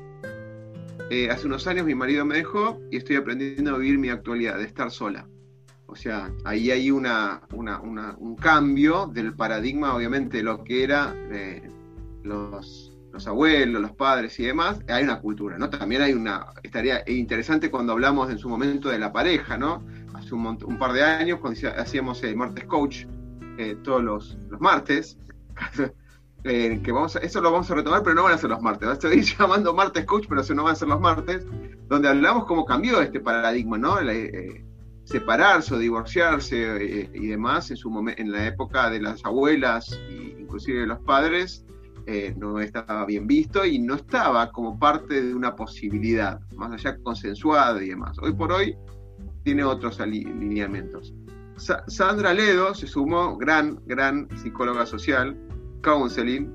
hace 1.30 1.46
unos 1.46 1.66
años 1.66 1.86
mi 1.86 1.94
marido 1.94 2.26
me 2.26 2.36
dejó 2.36 2.78
y 2.90 2.98
estoy 2.98 3.16
aprendiendo 3.16 3.74
a 3.74 3.78
vivir 3.78 3.98
mi 3.98 4.10
actualidad, 4.10 4.58
de 4.58 4.64
estar 4.64 4.90
sola. 4.90 5.26
O 5.90 5.96
sea, 5.96 6.30
ahí 6.44 6.70
hay 6.70 6.90
una, 6.92 7.42
un 7.52 8.36
cambio 8.36 9.08
del 9.08 9.34
paradigma, 9.34 9.94
obviamente, 9.94 10.40
lo 10.40 10.62
que 10.62 10.84
era 10.84 11.12
eh, 11.32 11.68
los, 12.22 12.92
abuelos, 13.26 13.82
los 13.82 13.92
padres 13.92 14.38
y 14.38 14.44
demás. 14.44 14.78
Hay 14.88 15.02
una 15.02 15.20
cultura, 15.20 15.58
¿no? 15.58 15.68
También 15.68 16.02
hay 16.02 16.12
una. 16.12 16.46
Estaría 16.62 17.02
interesante 17.08 17.72
cuando 17.72 17.92
hablamos 17.92 18.30
en 18.30 18.38
su 18.38 18.48
momento 18.48 18.88
de 18.88 19.00
la 19.00 19.12
pareja, 19.12 19.58
¿no? 19.58 19.84
Hace 20.14 20.32
un, 20.32 20.78
par 20.78 20.92
de 20.92 21.02
años, 21.02 21.40
cuando 21.40 21.60
hacíamos 21.76 22.22
el 22.22 22.36
martes 22.36 22.64
coach, 22.66 23.06
eh, 23.58 23.76
todos 23.82 24.02
los, 24.02 24.38
martes. 24.60 25.18
Eh, 26.42 26.80
que 26.82 26.90
vamos 26.90 27.16
eso 27.16 27.42
lo 27.42 27.52
vamos 27.52 27.70
a 27.70 27.74
retomar, 27.74 28.02
pero 28.02 28.14
no 28.14 28.22
van 28.22 28.32
a 28.32 28.38
ser 28.38 28.48
los 28.48 28.62
martes. 28.62 28.88
A 28.88 28.96
seguir 28.96 29.24
llamando 29.38 29.74
martes 29.74 30.06
coach, 30.06 30.24
pero 30.26 30.40
eso 30.40 30.54
no 30.54 30.64
van 30.64 30.72
a 30.72 30.74
ser 30.74 30.88
los 30.88 30.98
martes, 30.98 31.44
donde 31.86 32.08
hablamos 32.08 32.46
cómo 32.46 32.64
cambió 32.64 33.02
este 33.02 33.20
paradigma, 33.20 33.76
¿no? 33.76 33.98
Separarse 35.10 35.74
o 35.74 35.78
divorciarse 35.78 36.76
eh, 36.76 37.10
y 37.12 37.26
demás 37.26 37.68
en, 37.72 37.76
su 37.76 37.90
en 38.16 38.30
la 38.30 38.46
época 38.46 38.88
de 38.90 39.00
las 39.00 39.24
abuelas 39.24 39.92
e 40.08 40.36
inclusive 40.38 40.80
de 40.80 40.86
los 40.86 41.00
padres 41.00 41.64
eh, 42.06 42.32
no 42.38 42.60
estaba 42.60 43.04
bien 43.06 43.26
visto 43.26 43.64
y 43.64 43.80
no 43.80 43.94
estaba 43.96 44.52
como 44.52 44.78
parte 44.78 45.20
de 45.20 45.34
una 45.34 45.56
posibilidad, 45.56 46.40
más 46.54 46.72
allá 46.72 46.96
consensuada 47.02 47.82
y 47.82 47.88
demás. 47.88 48.18
Hoy 48.20 48.32
por 48.32 48.52
hoy 48.52 48.76
tiene 49.42 49.64
otros 49.64 50.00
alineamientos. 50.00 51.12
Sandra 51.56 52.32
Ledo 52.32 52.74
se 52.74 52.86
sumó, 52.86 53.36
gran, 53.36 53.80
gran 53.86 54.28
psicóloga 54.38 54.86
social, 54.86 55.36
counseling. 55.82 56.50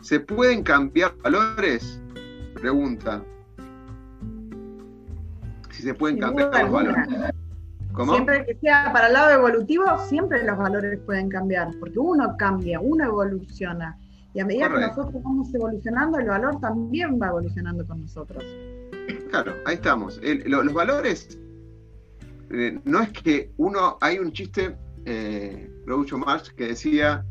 ¿Se 0.00 0.20
pueden 0.20 0.62
cambiar 0.62 1.16
valores? 1.22 2.00
Pregunta. 2.54 3.22
Si 5.70 5.82
se 5.82 5.94
pueden 5.94 6.18
cambiar 6.18 6.50
los 6.62 6.70
valores. 6.70 7.32
Siempre 7.94 8.46
que 8.46 8.54
sea 8.56 8.90
para 8.92 9.08
el 9.08 9.12
lado 9.12 9.30
evolutivo, 9.30 9.84
siempre 10.08 10.44
los 10.44 10.56
valores 10.56 10.98
pueden 11.00 11.28
cambiar, 11.28 11.70
porque 11.78 11.98
uno 11.98 12.36
cambia, 12.36 12.80
uno 12.80 13.04
evoluciona. 13.04 13.98
Y 14.34 14.40
a 14.40 14.46
medida 14.46 14.68
que 14.68 14.80
nosotros 14.80 15.22
vamos 15.22 15.54
evolucionando, 15.54 16.18
el 16.18 16.26
valor 16.26 16.58
también 16.60 17.18
va 17.20 17.28
evolucionando 17.28 17.86
con 17.86 18.00
nosotros. 18.00 18.42
Claro, 19.30 19.54
ahí 19.66 19.74
estamos. 19.74 20.20
los 20.22 20.72
valores, 20.72 21.38
eh, 22.50 22.78
no 22.84 23.02
es 23.02 23.10
que 23.10 23.50
uno, 23.58 23.98
hay 24.00 24.18
un 24.18 24.32
chiste, 24.32 24.76
eh, 25.04 25.70
Groucho 25.84 26.16
Marx, 26.16 26.50
que 26.50 26.68
decía, 26.68 27.24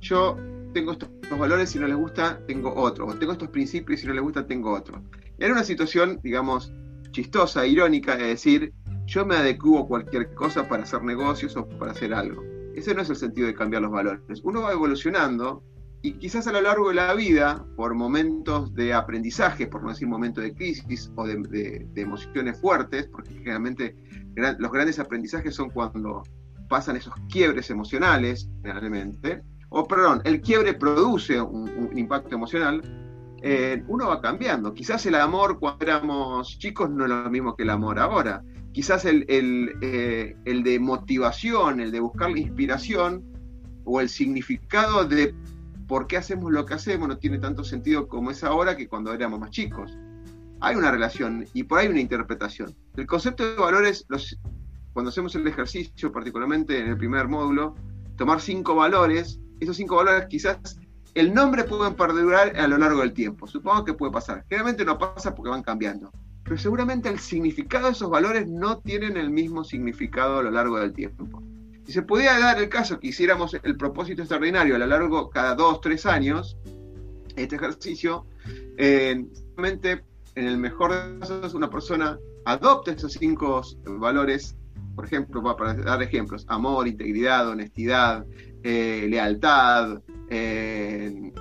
yo 0.00 0.36
tengo 0.72 0.92
estos, 0.92 1.10
valores, 1.38 1.70
si 1.70 1.78
no 1.78 1.86
les 1.86 1.96
gusta, 1.96 2.40
tengo 2.46 2.74
otro. 2.74 3.06
O 3.06 3.14
tengo 3.14 3.32
estos 3.32 3.48
principios, 3.48 4.00
si 4.00 4.06
no 4.06 4.14
les 4.14 4.22
gusta, 4.22 4.46
tengo 4.46 4.72
otro. 4.72 5.02
Era 5.38 5.52
una 5.52 5.64
situación, 5.64 6.20
digamos, 6.22 6.72
chistosa, 7.10 7.66
irónica, 7.66 8.16
de 8.16 8.28
decir, 8.28 8.72
yo 9.06 9.24
me 9.24 9.36
adecuo 9.36 9.80
a 9.80 9.86
cualquier 9.86 10.34
cosa 10.34 10.68
para 10.68 10.82
hacer 10.82 11.02
negocios 11.02 11.56
o 11.56 11.66
para 11.66 11.92
hacer 11.92 12.12
algo. 12.12 12.42
Ese 12.74 12.94
no 12.94 13.02
es 13.02 13.10
el 13.10 13.16
sentido 13.16 13.46
de 13.46 13.54
cambiar 13.54 13.82
los 13.82 13.90
valores. 13.90 14.40
Uno 14.42 14.62
va 14.62 14.72
evolucionando 14.72 15.62
y 16.02 16.12
quizás 16.12 16.46
a 16.46 16.52
lo 16.52 16.60
largo 16.60 16.88
de 16.90 16.94
la 16.94 17.14
vida, 17.14 17.64
por 17.74 17.94
momentos 17.94 18.74
de 18.74 18.92
aprendizaje, 18.92 19.66
por 19.66 19.82
no 19.82 19.88
decir 19.88 20.06
momentos 20.06 20.44
de 20.44 20.54
crisis 20.54 21.10
o 21.16 21.26
de, 21.26 21.88
emociones 21.96 22.60
fuertes, 22.60 23.08
porque 23.08 23.32
generalmente 23.34 23.96
los 24.36 24.70
grandes 24.70 24.98
aprendizajes 24.98 25.54
son 25.54 25.70
cuando 25.70 26.22
pasan 26.68 26.96
esos 26.96 27.14
quiebres 27.30 27.70
emocionales, 27.70 28.48
generalmente, 28.62 29.42
o 29.68 29.86
perdón, 29.86 30.20
el 30.24 30.40
quiebre 30.40 30.74
produce 30.74 31.40
un, 31.40 31.90
impacto 31.96 32.34
emocional, 32.34 32.82
eh, 33.42 33.82
uno 33.88 34.08
va 34.08 34.20
cambiando. 34.20 34.74
Quizás 34.74 35.04
el 35.06 35.14
amor 35.14 35.58
cuando 35.58 35.84
éramos 35.84 36.58
chicos 36.58 36.90
no 36.90 37.04
es 37.04 37.10
lo 37.10 37.30
mismo 37.30 37.56
que 37.56 37.62
el 37.62 37.70
amor 37.70 37.98
ahora 37.98 38.42
quizás 38.76 39.06
el, 39.06 39.24
eh, 39.80 40.36
el, 40.44 40.62
de 40.62 40.78
motivación, 40.78 41.80
el 41.80 41.90
de 41.90 42.00
buscar 42.00 42.30
la 42.30 42.40
inspiración 42.40 43.24
o 43.86 44.02
el 44.02 44.10
significado 44.10 45.06
de 45.06 45.34
por 45.88 46.06
qué 46.06 46.18
hacemos 46.18 46.52
lo 46.52 46.66
que 46.66 46.74
hacemos 46.74 47.08
no 47.08 47.16
tiene 47.16 47.38
tanto 47.38 47.64
sentido 47.64 48.06
como 48.06 48.30
es 48.30 48.44
ahora 48.44 48.76
que 48.76 48.86
cuando 48.86 49.14
éramos 49.14 49.40
más 49.40 49.48
chicos. 49.50 49.96
Hay 50.60 50.76
una 50.76 50.90
relación 50.90 51.46
y 51.54 51.62
por 51.62 51.78
ahí 51.78 51.88
una 51.88 52.02
interpretación. 52.02 52.76
El 52.98 53.06
concepto 53.06 53.48
de 53.50 53.56
valores, 53.56 54.04
los, 54.10 54.38
cuando 54.92 55.08
hacemos 55.08 55.34
el 55.36 55.46
ejercicio, 55.46 56.12
particularmente 56.12 56.78
en 56.78 56.88
el 56.88 56.98
primer 56.98 57.28
módulo, 57.28 57.76
tomar 58.18 58.42
cinco 58.42 58.74
valores, 58.74 59.40
esos 59.58 59.78
cinco 59.78 59.96
valores 59.96 60.26
quizás 60.28 60.78
el 61.20 61.34
nombre 61.34 61.64
pueden 61.64 61.94
perdurar 61.94 62.56
a 62.56 62.68
lo 62.68 62.78
largo 62.78 63.00
del 63.00 63.12
tiempo. 63.12 63.46
Supongo 63.46 63.84
que 63.84 63.94
puede 63.94 64.12
pasar. 64.12 64.44
Generalmente 64.48 64.84
no 64.84 64.98
pasa 64.98 65.34
porque 65.34 65.50
van 65.50 65.62
cambiando 65.62 66.12
pero 66.46 66.58
seguramente 66.58 67.08
el 67.08 67.18
significado 67.18 67.86
de 67.86 67.92
esos 67.92 68.08
valores 68.08 68.46
no 68.46 68.78
tienen 68.78 69.16
el 69.16 69.30
mismo 69.30 69.64
significado 69.64 70.38
a 70.38 70.42
lo 70.44 70.50
largo 70.52 70.78
del 70.78 70.92
tiempo. 70.92 71.42
Si 71.84 71.92
se 71.92 72.02
pudiera 72.02 72.38
dar 72.38 72.60
el 72.60 72.68
caso 72.68 73.00
que 73.00 73.08
hiciéramos 73.08 73.56
el 73.60 73.76
propósito 73.76 74.22
extraordinario 74.22 74.76
a 74.76 74.78
lo 74.78 74.86
largo 74.86 75.28
cada 75.28 75.56
dos, 75.56 75.80
tres 75.80 76.06
años, 76.06 76.56
este 77.34 77.56
ejercicio, 77.56 78.26
eh, 78.76 79.24
en 79.58 80.46
el 80.46 80.58
mejor 80.58 81.18
casos, 81.18 81.54
una 81.54 81.68
persona 81.68 82.18
adopta 82.44 82.92
esos 82.92 83.12
cinco 83.14 83.62
valores, 83.84 84.56
por 84.96 85.04
ejemplo, 85.04 85.56
para 85.56 85.74
dar 85.74 86.02
ejemplos, 86.02 86.44
amor, 86.48 86.88
integridad, 86.88 87.48
honestidad, 87.48 88.26
eh, 88.64 89.06
lealtad, 89.08 90.02
eh, 90.30 91.32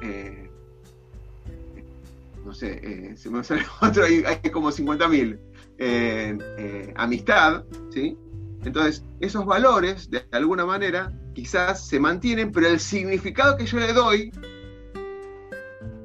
no 2.46 2.54
sé, 2.54 3.18
se 3.18 3.30
me 3.32 3.44
sale 3.44 3.64
otro, 3.82 4.04
hay, 4.04 4.24
hay 4.24 4.52
como 4.52 4.70
50.000, 4.70 6.94
amistad, 6.96 7.64
¿sí? 7.92 8.16
Entonces, 8.64 9.04
esos 9.20 9.46
valores, 9.46 10.10
de 10.10 10.24
alguna 10.32 10.66
manera, 10.66 11.12
quizás 11.34 11.88
se 11.88 12.00
mantienen, 12.00 12.52
pero 12.52 12.68
el 12.68 12.80
significado 12.80 13.58
que 13.58 13.66
yo 13.66 13.80
le 13.80 13.94
doy 13.94 14.32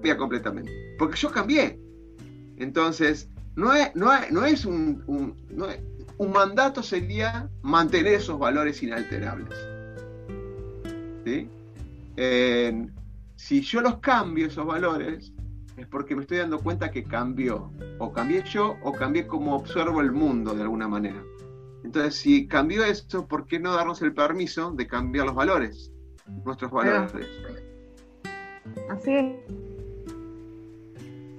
cambia 0.00 0.16
completamente. 0.16 0.96
Porque 0.98 1.16
yo 1.16 1.30
cambié. 1.30 1.78
Entonces, 2.56 3.28
no 3.56 3.74
es, 3.74 3.94
no 3.94 4.46
es, 4.46 4.64
un, 4.64 5.02
un, 5.06 5.36
mandato 6.28 6.82
sería 6.82 7.48
mantener 7.62 8.14
esos 8.14 8.38
valores 8.38 8.82
inalterables. 8.82 9.58
¿Sí? 11.24 11.48
si 13.36 13.62
yo 13.62 13.80
los 13.80 13.98
cambio, 13.98 14.46
esos 14.46 14.66
valores, 14.66 15.32
es 15.78 15.86
porque 15.86 16.14
me 16.14 16.22
estoy 16.22 16.38
dando 16.38 16.58
cuenta 16.58 16.90
que 16.90 17.04
cambió. 17.04 17.72
O 17.98 18.12
cambié 18.12 18.42
yo 18.42 18.76
o 18.82 18.92
cambié 18.92 19.26
como 19.26 19.56
observo 19.56 20.00
el 20.02 20.12
mundo 20.12 20.54
de 20.54 20.62
alguna 20.62 20.86
manera. 20.88 21.22
Entonces, 21.82 22.16
si 22.16 22.46
cambió 22.46 22.84
esto, 22.84 23.26
¿por 23.26 23.46
qué 23.46 23.58
no 23.58 23.74
darnos 23.74 24.02
el 24.02 24.12
permiso 24.12 24.72
de 24.72 24.86
cambiar 24.86 25.26
los 25.26 25.34
valores? 25.34 25.90
Nuestros 26.44 26.70
valores. 26.70 27.12
Así 28.90 29.14
es. 29.14 29.69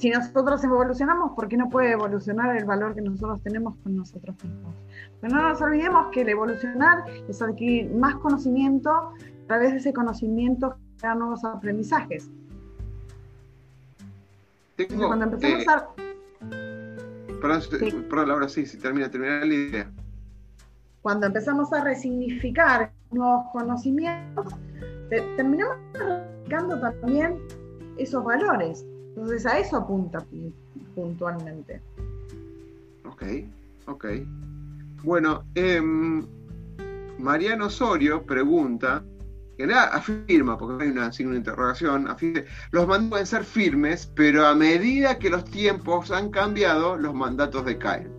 Si 0.02 0.10
nosotros 0.10 0.64
evolucionamos, 0.64 1.34
¿por 1.34 1.48
qué 1.48 1.58
no 1.58 1.70
puede 1.70 1.92
evolucionar 1.92 2.58
el 2.58 2.66
valor 2.66 2.96
que 2.96 3.02
nosotros 3.02 3.40
tenemos 3.44 3.76
con 3.84 3.96
nosotros 3.96 4.36
mismos? 4.44 4.74
Pero 5.22 5.36
no 5.36 5.50
nos 5.50 5.62
olvidemos 5.62 6.08
que 6.12 6.22
el 6.22 6.30
evolucionar 6.30 7.04
es 7.30 7.40
adquirir 7.40 7.94
más 7.94 8.16
conocimiento, 8.16 8.90
a 8.90 9.48
través 9.48 9.74
de 9.74 9.78
ese 9.78 9.94
conocimiento 9.94 10.76
crear 10.98 11.18
nuevos 11.18 11.46
aprendizajes. 11.46 12.32
cuando 14.76 15.26
empezamos 15.26 15.62
eh, 15.62 15.70
a... 15.70 15.88
Perdón, 17.40 18.06
perdón, 18.10 18.28
Laura, 18.30 18.50
sí, 18.50 18.66
si 18.66 18.80
termina, 18.80 19.08
termina 19.12 19.46
la 19.46 19.54
idea 19.54 19.92
cuando 21.04 21.28
empezamos 21.28 21.72
a 21.74 21.84
resignificar 21.84 22.92
nuevos 23.12 23.46
conocimientos, 23.52 24.54
terminamos 25.10 25.78
resignificando 25.94 26.80
también 26.80 27.38
esos 27.98 28.24
valores. 28.24 28.84
Entonces 29.16 29.46
a 29.46 29.60
eso 29.60 29.78
apunta 29.78 30.26
puntualmente. 30.96 31.82
Ok, 33.06 33.24
ok. 33.88 34.06
Bueno, 35.04 35.44
em, 35.56 36.26
Mariano 37.18 37.66
Osorio 37.66 38.24
pregunta, 38.24 39.04
que 39.58 39.66
afirma, 39.74 40.58
porque 40.58 40.76
no 40.76 40.84
hay 40.84 40.90
una 40.90 41.12
signo 41.12 41.32
de 41.32 41.40
interrogación, 41.40 42.08
afirma, 42.08 42.44
los 42.72 42.88
mandatos 42.88 43.10
pueden 43.10 43.26
ser 43.28 43.44
firmes, 43.44 44.12
pero 44.16 44.46
a 44.46 44.56
medida 44.56 45.20
que 45.20 45.30
los 45.30 45.44
tiempos 45.46 46.12
han 46.12 46.30
cambiado, 46.30 46.96
los 46.96 47.14
mandatos 47.14 47.66
decaen. 47.66 48.10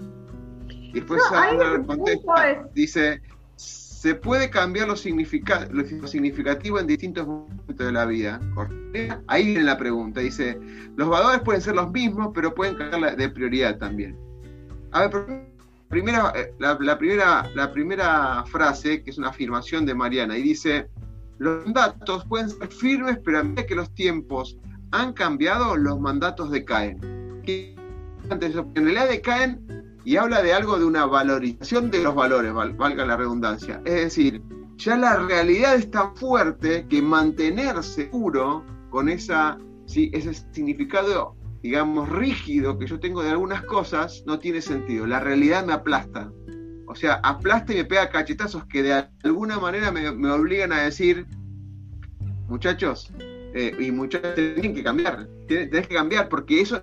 Y 0.68 0.92
después 0.92 1.22
contesta, 1.86 2.68
dice, 2.74 3.22
se 4.02 4.16
puede 4.16 4.50
cambiar 4.50 4.88
lo, 4.88 4.96
significativo 4.96 6.80
en 6.80 6.88
distintos 6.88 7.24
momentos 7.24 7.86
de 7.86 7.92
la 7.92 8.04
vida. 8.04 8.40
Ahí 9.28 9.46
viene 9.46 9.62
la 9.62 9.78
pregunta, 9.78 10.18
dice, 10.18 10.58
los 10.96 11.08
valores 11.08 11.40
pueden 11.42 11.62
ser 11.62 11.76
los 11.76 11.88
mismos, 11.92 12.32
pero 12.34 12.52
pueden 12.52 12.74
cambiar 12.74 13.16
de 13.16 13.28
prioridad 13.28 13.78
también. 13.78 14.18
A 14.90 15.06
ver, 15.06 15.46
primera, 15.88 16.32
eh, 16.34 16.52
la, 16.58 16.98
primera, 16.98 17.48
la 17.54 17.70
primera 17.70 18.44
frase, 18.46 19.04
que 19.04 19.10
es 19.10 19.18
una 19.18 19.28
afirmación 19.28 19.86
de 19.86 19.94
Mariana, 19.94 20.36
y 20.36 20.42
dice, 20.42 20.88
los 21.38 21.64
mandatos 21.64 22.24
pueden 22.24 22.50
ser 22.50 22.66
firmes, 22.72 23.20
pero 23.24 23.38
a 23.38 23.44
medida 23.44 23.66
que 23.66 23.76
los 23.76 23.94
tiempos 23.94 24.58
han 24.90 25.12
cambiado, 25.12 25.76
los 25.76 26.00
mandatos 26.00 26.50
decaen. 26.50 26.98
En 27.44 28.74
realidad 28.74 29.08
decaen 29.08 29.81
y 30.04 30.16
habla 30.16 30.42
de 30.42 30.52
algo 30.52 30.78
de 30.78 30.84
una 30.84 31.06
valorización 31.06 31.90
de 31.90 32.02
los 32.02 32.14
valores, 32.14 32.52
valga 32.52 33.06
la 33.06 33.16
redundancia. 33.16 33.80
Es 33.84 33.94
decir, 33.94 34.42
ya 34.76 34.96
la 34.96 35.16
realidad 35.16 35.76
es 35.76 35.90
tan 35.90 36.16
fuerte 36.16 36.86
que 36.88 37.00
mantenerse 37.00 38.06
puro 38.06 38.64
con 38.90 39.08
esa, 39.08 39.58
ese 39.86 40.34
significado, 40.52 41.36
digamos, 41.62 42.08
rígido 42.08 42.78
que 42.78 42.86
yo 42.86 42.98
tengo 42.98 43.22
de 43.22 43.30
algunas 43.30 43.62
cosas 43.62 44.24
no 44.26 44.38
tiene 44.38 44.60
sentido. 44.60 45.06
La 45.06 45.20
realidad 45.20 45.64
me 45.64 45.72
aplasta. 45.72 46.32
O 46.86 46.94
sea, 46.94 47.20
aplasta 47.22 47.72
y 47.72 47.76
me 47.76 47.84
pega 47.84 48.10
cachetazos 48.10 48.64
que 48.66 48.82
de 48.82 49.08
alguna 49.22 49.58
manera 49.58 49.92
me, 49.92 50.08
obligan 50.08 50.72
a 50.72 50.82
decir, 50.82 51.26
muchachos, 52.48 53.12
eh, 53.54 53.74
y 53.78 53.90
muchachos 53.92 54.34
tienen 54.34 54.74
que 54.74 54.82
cambiar, 54.82 55.28
tenés 55.46 55.86
que 55.86 55.94
cambiar 55.94 56.28
porque 56.28 56.60
eso 56.60 56.82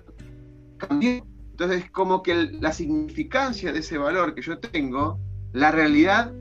cambió 0.78 1.24
entonces, 1.60 1.90
como 1.90 2.22
que 2.22 2.34
la 2.34 2.72
significancia 2.72 3.70
de 3.70 3.80
ese 3.80 3.98
valor 3.98 4.34
que 4.34 4.40
yo 4.40 4.58
tengo, 4.58 5.18
la 5.52 5.70
realidad, 5.70 6.32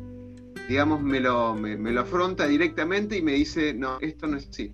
digamos, 0.69 1.01
me 1.01 1.19
lo, 1.19 1.55
me, 1.55 1.75
lo 1.75 1.99
afronta 1.99 2.47
directamente 2.47 3.17
y 3.17 3.21
me 3.21 3.34
dice, 3.34 3.73
no, 3.73 3.99
esto 3.99 4.27
no 4.27 4.38
es 4.38 4.47
así. 4.47 4.73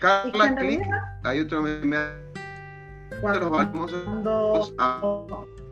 Carla 0.00 0.56
Click, 0.56 0.82
hay 1.22 1.38
otro 1.38 1.62
me, 1.62 2.02
cuando, 3.20 3.40
los 3.40 3.50
vamos 3.52 4.74
a, 4.78 5.00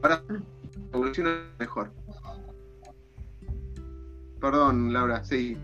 para 0.01 0.23
evoluciona 0.93 1.41
mejor. 1.59 1.91
Perdón, 4.41 4.93
Laura, 4.93 5.25
sí. 5.25 5.57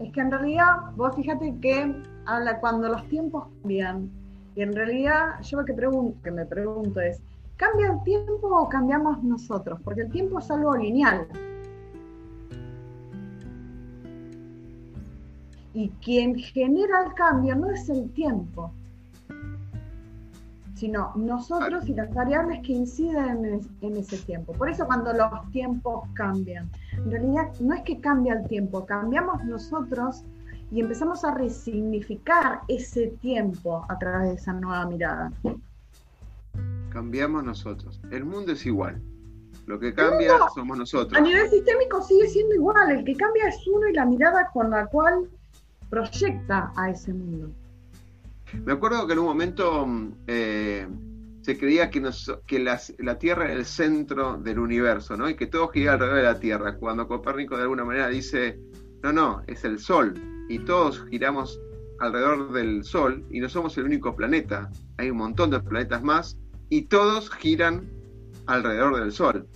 Es 0.00 0.12
que 0.12 0.20
en 0.20 0.32
realidad, 0.32 0.66
vos 0.96 1.14
fíjate 1.14 1.54
que 1.62 1.94
habla 2.26 2.58
cuando 2.58 2.88
los 2.88 3.08
tiempos 3.08 3.46
cambian, 3.62 4.10
y 4.56 4.62
en 4.62 4.72
realidad 4.72 5.40
yo 5.42 5.60
lo 5.60 5.64
que, 5.64 6.30
me 6.30 6.46
pregunto 6.46 7.00
es, 7.00 7.20
¿cambia 7.56 7.92
el 7.92 8.02
tiempo 8.04 8.48
o 8.48 8.68
cambiamos 8.68 9.22
nosotros? 9.22 9.80
Porque 9.82 10.02
el 10.02 10.10
tiempo 10.10 10.38
es 10.38 10.50
algo 10.50 10.76
lineal. 10.76 11.26
Y 15.72 15.88
quien 16.04 16.36
genera 16.36 17.04
el 17.04 17.14
cambio 17.14 17.56
no 17.56 17.68
es 17.70 17.88
el 17.88 18.08
tiempo, 18.12 18.70
sino 20.76 21.12
nosotros 21.16 21.88
y 21.88 21.94
las 21.94 22.14
variables 22.14 22.60
que 22.60 22.74
inciden 22.74 23.44
en, 23.44 23.60
en, 23.80 23.96
ese 23.96 24.18
tiempo. 24.18 24.52
Por 24.52 24.70
eso 24.70 24.86
cuando 24.86 25.12
los 25.12 25.50
tiempos 25.50 26.08
cambian, 26.14 26.70
en 26.92 27.10
realidad 27.10 27.50
no 27.58 27.74
es 27.74 27.82
que 27.82 27.98
cambia 28.00 28.34
el 28.34 28.46
tiempo, 28.46 28.86
cambiamos 28.86 29.42
nosotros 29.44 30.24
y 30.70 30.80
empezamos 30.80 31.24
a 31.24 31.34
resignificar 31.34 32.60
ese 32.68 33.08
tiempo 33.20 33.84
a 33.88 33.98
través 33.98 34.28
de 34.28 34.34
esa 34.34 34.52
nueva 34.52 34.86
mirada. 34.86 35.32
Cambiamos 36.90 37.44
nosotros. 37.44 38.00
El 38.10 38.24
mundo 38.24 38.52
es 38.52 38.64
igual. 38.66 39.00
Lo 39.66 39.78
que 39.78 39.94
cambia 39.94 40.36
somos 40.54 40.76
nosotros. 40.76 41.18
A 41.18 41.22
nivel 41.22 41.48
sistémico 41.48 42.02
sigue 42.02 42.28
siendo 42.28 42.54
igual. 42.54 42.90
El 42.90 43.04
que 43.04 43.16
cambia 43.16 43.48
es 43.48 43.66
uno 43.66 43.88
y 43.88 43.94
la 43.94 44.04
mirada 44.04 44.50
con 44.52 44.70
la 44.70 44.86
cual 44.86 45.28
proyecta 45.90 46.72
a 46.76 46.90
ese 46.90 47.12
mundo. 47.12 47.50
Me 48.64 48.72
acuerdo 48.72 49.06
que 49.06 49.14
en 49.14 49.18
un 49.20 49.24
momento 49.24 49.88
eh, 50.26 50.86
se 51.40 51.58
creía 51.58 51.90
que, 51.90 52.02
que 52.46 52.58
la 52.60 53.18
Tierra 53.18 53.44
era 53.46 53.54
el 53.54 53.64
centro 53.64 54.36
del 54.36 54.58
universo, 54.58 55.16
¿no? 55.16 55.28
Y 55.28 55.34
que 55.34 55.46
todo 55.46 55.68
gira 55.68 55.94
alrededor 55.94 56.16
de 56.18 56.22
la 56.24 56.40
Tierra. 56.40 56.76
Cuando 56.76 57.08
Copérnico 57.08 57.56
de 57.56 57.62
alguna 57.62 57.84
manera 57.84 58.08
dice, 58.08 58.60
no, 59.02 59.12
no, 59.12 59.42
es 59.46 59.64
el 59.64 59.78
Sol 59.78 60.14
y 60.48 60.58
todos 60.60 61.04
giramos 61.10 61.60
alrededor 62.00 62.52
del 62.52 62.84
Sol 62.84 63.24
y 63.30 63.40
no 63.40 63.48
somos 63.48 63.76
el 63.78 63.84
único 63.84 64.14
planeta. 64.14 64.70
Hay 64.98 65.10
un 65.10 65.18
montón 65.18 65.50
de 65.50 65.60
planetas 65.60 66.02
más 66.02 66.38
y 66.68 66.82
todos 66.82 67.30
giran 67.30 67.90
alrededor 68.46 69.00
del 69.00 69.12
Sol. 69.12 69.46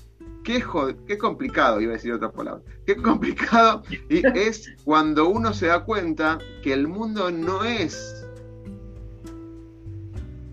Qué, 0.44 0.64
qué 1.06 1.18
complicado, 1.18 1.80
iba 1.80 1.92
a 1.92 1.96
decir 1.96 2.12
otra 2.12 2.30
palabra. 2.30 2.62
Qué 2.86 2.96
complicado 2.96 3.82
y 4.08 4.26
es 4.38 4.74
cuando 4.84 5.28
uno 5.28 5.52
se 5.52 5.66
da 5.66 5.84
cuenta 5.84 6.38
que 6.62 6.72
el 6.72 6.88
mundo 6.88 7.30
no 7.30 7.64
es 7.64 8.26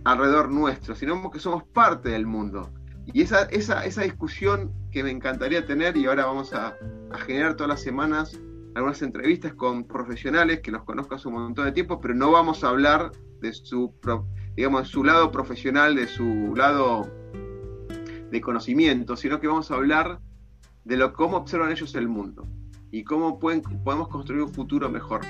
alrededor 0.04 0.52
nuestro, 0.52 0.96
sino 0.96 1.32
que 1.32 1.40
somos 1.40 1.64
parte 1.64 2.10
del 2.10 2.26
mundo. 2.26 2.72
Y 3.06 3.22
esa, 3.22 3.44
esa, 3.44 3.86
esa 3.86 4.02
discusión 4.02 4.72
que 4.92 5.04
me 5.04 5.12
encantaría 5.12 5.66
tener 5.66 5.96
y 5.96 6.06
ahora 6.08 6.26
vamos 6.26 6.54
a, 6.54 6.76
a 7.12 7.18
generar 7.20 7.56
todas 7.56 7.70
las 7.70 7.82
semanas 7.82 8.40
algunas 8.76 9.02
entrevistas 9.02 9.54
con 9.54 9.86
profesionales 9.86 10.60
que 10.60 10.70
los 10.70 10.84
conozco 10.84 11.16
hace 11.16 11.30
un 11.30 11.36
montón 11.36 11.66
de 11.66 11.72
tiempo, 11.72 12.00
pero 12.02 12.14
no 12.14 12.32
vamos 12.32 12.64
a 12.64 12.70
hablar 12.70 13.12
de 13.42 13.54
su 13.54 13.94
digamos, 14.56 14.84
de 14.84 14.88
su 14.90 15.04
lado 15.04 15.32
profesional, 15.32 15.96
de 15.96 16.08
su 16.08 16.54
lado 16.56 17.10
de 18.30 18.42
conocimiento, 18.42 19.16
sino 19.16 19.40
que 19.40 19.48
vamos 19.48 19.72
a 19.72 19.76
hablar 19.76 20.20
de 20.84 20.98
lo 20.98 21.14
cómo 21.14 21.38
observan 21.38 21.72
ellos 21.72 21.96
el 21.96 22.10
mundo 22.10 22.46
y 22.92 23.06
cómo 23.06 23.40
pueden, 23.40 23.62
podemos 23.62 24.10
construir 24.10 24.44
un 24.44 24.54
futuro 24.54 24.90
mejor. 24.90 25.22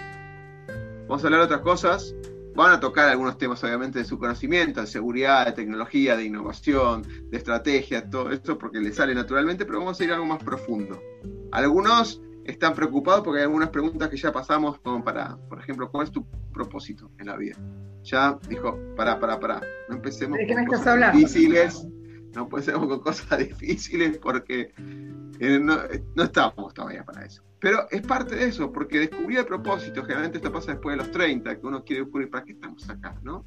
Vamos 1.08 1.24
a 1.24 1.28
hablar 1.28 1.42
de 1.42 1.46
otras 1.46 1.62
cosas, 1.62 2.16
van 2.56 2.72
a 2.72 2.80
tocar 2.80 3.10
algunos 3.10 3.38
temas 3.38 3.64
obviamente 3.64 4.00
de 4.00 4.06
su 4.06 4.18
conocimiento, 4.18 4.82
de 4.82 4.88
seguridad, 4.88 5.46
de 5.46 5.52
tecnología, 5.52 6.18
de 6.18 6.26
innovación, 6.26 7.04
de 7.30 7.38
estrategia, 7.38 8.10
todo 8.10 8.32
esto 8.32 8.58
porque 8.58 8.80
les 8.80 8.96
sale 8.96 9.14
naturalmente, 9.14 9.66
pero 9.66 9.80
vamos 9.80 10.00
a 10.00 10.04
ir 10.04 10.12
a 10.12 10.16
algo 10.16 10.26
más 10.26 10.44
profundo. 10.44 11.00
Algunos 11.52 12.22
están 12.46 12.74
preocupados 12.74 13.22
porque 13.24 13.40
hay 13.40 13.46
algunas 13.46 13.70
preguntas 13.70 14.08
que 14.10 14.18
ya 14.18 14.32
pasamos 14.32 14.80
como 14.80 15.04
para, 15.04 15.36
por 15.50 15.60
ejemplo, 15.60 15.90
¿cuál 15.92 16.06
es 16.06 16.12
tu 16.12 16.26
propósito 16.54 17.12
en 17.18 17.28
la 17.28 17.36
vida? 17.36 17.58
Ya 18.04 18.38
dijo, 18.48 18.78
para, 18.96 19.20
para, 19.20 19.40
para, 19.40 19.62
no 19.90 19.96
empecemos 19.96 20.38
¿De 20.38 20.46
qué 20.46 20.56
me 20.56 20.62
con 20.62 20.78
cosas 20.78 20.88
hablando? 20.88 21.18
difíciles, 21.18 21.88
no 22.34 22.44
empecemos 22.44 22.88
con 22.88 23.00
cosas 23.00 23.40
difíciles 23.40 24.18
porque 24.20 24.74
eh, 25.40 25.60
no, 25.60 25.78
no 26.16 26.24
estamos 26.24 26.74
todavía 26.74 27.04
para 27.04 27.26
eso. 27.26 27.42
Pero 27.60 27.90
es 27.90 28.02
parte 28.02 28.36
de 28.36 28.46
eso, 28.46 28.72
porque 28.72 29.00
descubrir 29.00 29.40
el 29.40 29.46
propósito, 29.46 30.02
generalmente 30.02 30.38
esto 30.38 30.52
pasa 30.52 30.74
después 30.74 30.96
de 30.96 31.04
los 31.04 31.12
30, 31.12 31.60
que 31.60 31.66
uno 31.66 31.84
quiere 31.84 32.04
descubrir 32.04 32.30
para 32.30 32.44
qué 32.44 32.52
estamos 32.52 32.88
acá, 32.90 33.16
¿no? 33.24 33.44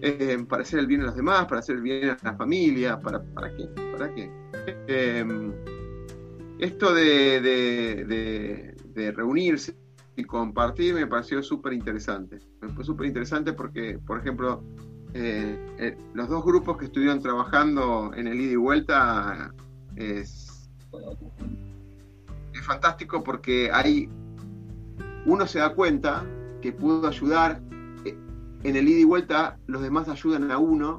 Eh, 0.00 0.44
para 0.48 0.62
hacer 0.62 0.78
el 0.78 0.86
bien 0.86 1.00
a 1.00 1.06
los 1.06 1.16
demás, 1.16 1.46
para 1.46 1.58
hacer 1.58 1.76
el 1.76 1.82
bien 1.82 2.10
a 2.10 2.18
la 2.22 2.34
familia, 2.34 3.00
¿para, 3.00 3.20
para 3.20 3.50
qué? 3.56 3.64
¿Para 3.92 4.14
qué? 4.14 4.30
Eh, 4.86 5.24
esto 6.60 6.92
de, 6.94 8.74
reunirse 9.16 9.74
y 10.14 10.24
compartir 10.24 10.94
me 10.94 11.06
pareció 11.06 11.42
súper 11.42 11.72
interesante. 11.72 12.38
Me 12.60 12.68
fue 12.68 12.84
súper 12.84 13.06
interesante 13.06 13.54
porque, 13.54 13.98
por 14.06 14.20
ejemplo, 14.20 14.62
eh, 15.14 15.58
eh, 15.78 15.96
los 16.14 16.28
dos 16.28 16.44
grupos 16.44 16.76
que 16.76 16.84
estuvieron 16.84 17.20
trabajando 17.20 18.12
en 18.14 18.26
el 18.26 18.40
ida 18.40 18.52
y 18.52 18.56
vuelta 18.56 19.54
es, 19.96 20.70
es 22.52 22.66
fantástico 22.66 23.24
porque 23.24 23.70
hay 23.72 24.08
uno 25.24 25.46
se 25.46 25.58
da 25.60 25.74
cuenta 25.74 26.24
que 26.60 26.72
pudo 26.72 27.08
ayudar 27.08 27.62
eh, 28.04 28.16
en 28.64 28.76
el 28.76 28.88
ida 28.88 29.00
y 29.00 29.04
vuelta, 29.04 29.58
los 29.66 29.82
demás 29.82 30.08
ayudan 30.08 30.50
a 30.50 30.58
uno 30.58 30.98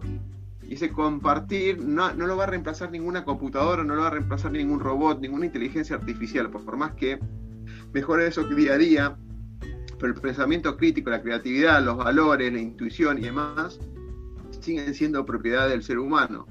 y 0.72 0.76
ese 0.76 0.90
compartir 0.90 1.84
no, 1.84 2.14
no 2.14 2.28
lo 2.28 2.38
va 2.38 2.46
a 2.46 2.48
reemplazar 2.48 2.92
ninguna 2.92 3.26
computadora, 3.26 3.84
no 3.84 3.94
lo 3.94 4.04
va 4.04 4.08
a 4.08 4.12
reemplazar 4.12 4.54
ningún 4.54 4.80
robot, 4.80 5.20
ninguna 5.20 5.46
inteligencia 5.46 5.98
artificial, 5.98 6.50
por, 6.50 6.64
por 6.64 6.78
más 6.78 6.94
que 6.94 7.20
mejore 7.94 8.28
eso 8.28 8.46
día 8.46 8.76
a 8.76 8.78
día, 8.78 9.18
pero 10.00 10.14
el 10.14 10.22
pensamiento 10.22 10.78
crítico, 10.78 11.10
la 11.10 11.22
creatividad, 11.22 11.84
los 11.84 11.98
valores, 11.98 12.54
la 12.54 12.62
intuición 12.62 13.18
y 13.18 13.24
demás 13.24 13.82
siguen 14.62 14.94
siendo 14.94 15.26
propiedad 15.26 15.68
del 15.68 15.84
ser 15.84 16.00
humano. 16.00 16.48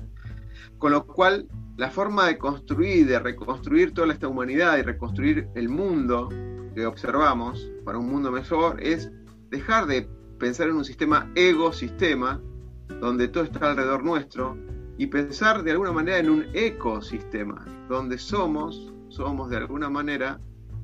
Con 0.76 0.92
lo 0.92 1.06
cual, 1.06 1.48
la 1.78 1.88
forma 1.88 2.26
de 2.26 2.36
construir, 2.36 3.06
de 3.06 3.20
reconstruir 3.20 3.94
toda 3.94 4.12
esta 4.12 4.28
humanidad 4.28 4.76
y 4.76 4.82
reconstruir 4.82 5.48
el 5.54 5.70
mundo 5.70 6.28
que 6.74 6.84
observamos 6.84 7.72
para 7.86 7.96
un 7.96 8.10
mundo 8.10 8.30
mejor 8.30 8.82
es 8.82 9.10
dejar 9.48 9.86
de 9.86 10.06
pensar 10.38 10.68
en 10.68 10.76
un 10.76 10.84
sistema 10.84 11.32
ego-sistema, 11.34 12.38
donde 13.00 13.28
todo 13.28 13.44
está 13.44 13.70
alrededor 13.70 14.04
nuestro, 14.04 14.56
y 14.98 15.06
pensar 15.06 15.62
de 15.62 15.70
alguna 15.70 15.92
manera 15.92 16.18
en 16.18 16.28
un 16.30 16.46
ecosistema, 16.52 17.64
donde 17.88 18.18
somos, 18.18 18.92
somos 19.08 19.48
de 19.48 19.56
alguna 19.56 19.88
manera 19.88 20.38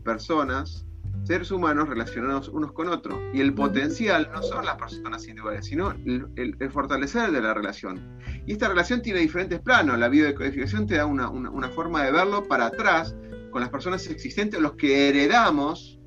personas, 0.05 0.87
seres 1.25 1.51
humanos 1.51 1.89
relacionados 1.89 2.49
unos 2.49 2.73
con 2.73 2.89
otros. 2.89 3.19
Y 3.35 3.41
el 3.41 3.53
potencial 3.53 4.31
no 4.33 4.43
son 4.43 4.65
las 4.65 4.77
personas 4.77 5.23
individuales, 5.27 5.67
sino 5.67 5.91
el, 6.07 6.57
fortalecer 6.71 7.31
de 7.33 7.41
la 7.43 7.53
relación. 7.53 8.01
Y 8.47 8.53
esta 8.53 8.69
relación 8.69 9.03
tiene 9.03 9.21
diferentes 9.21 9.61
planos. 9.61 9.99
La 9.99 10.09
biodecodificación 10.09 10.87
te 10.87 10.95
da 10.97 11.05
una, 11.07 11.29
una- 11.29 11.51
una 11.51 11.69
forma 11.69 12.03
de 12.05 12.13
verlo 12.13 12.45
para 12.45 12.67
atrás 12.67 13.15
con 13.51 13.61
las 13.61 13.71
personas 13.71 14.07
existentes, 14.09 14.61
los 14.61 14.75
que 14.77 15.09
heredamos 15.09 15.99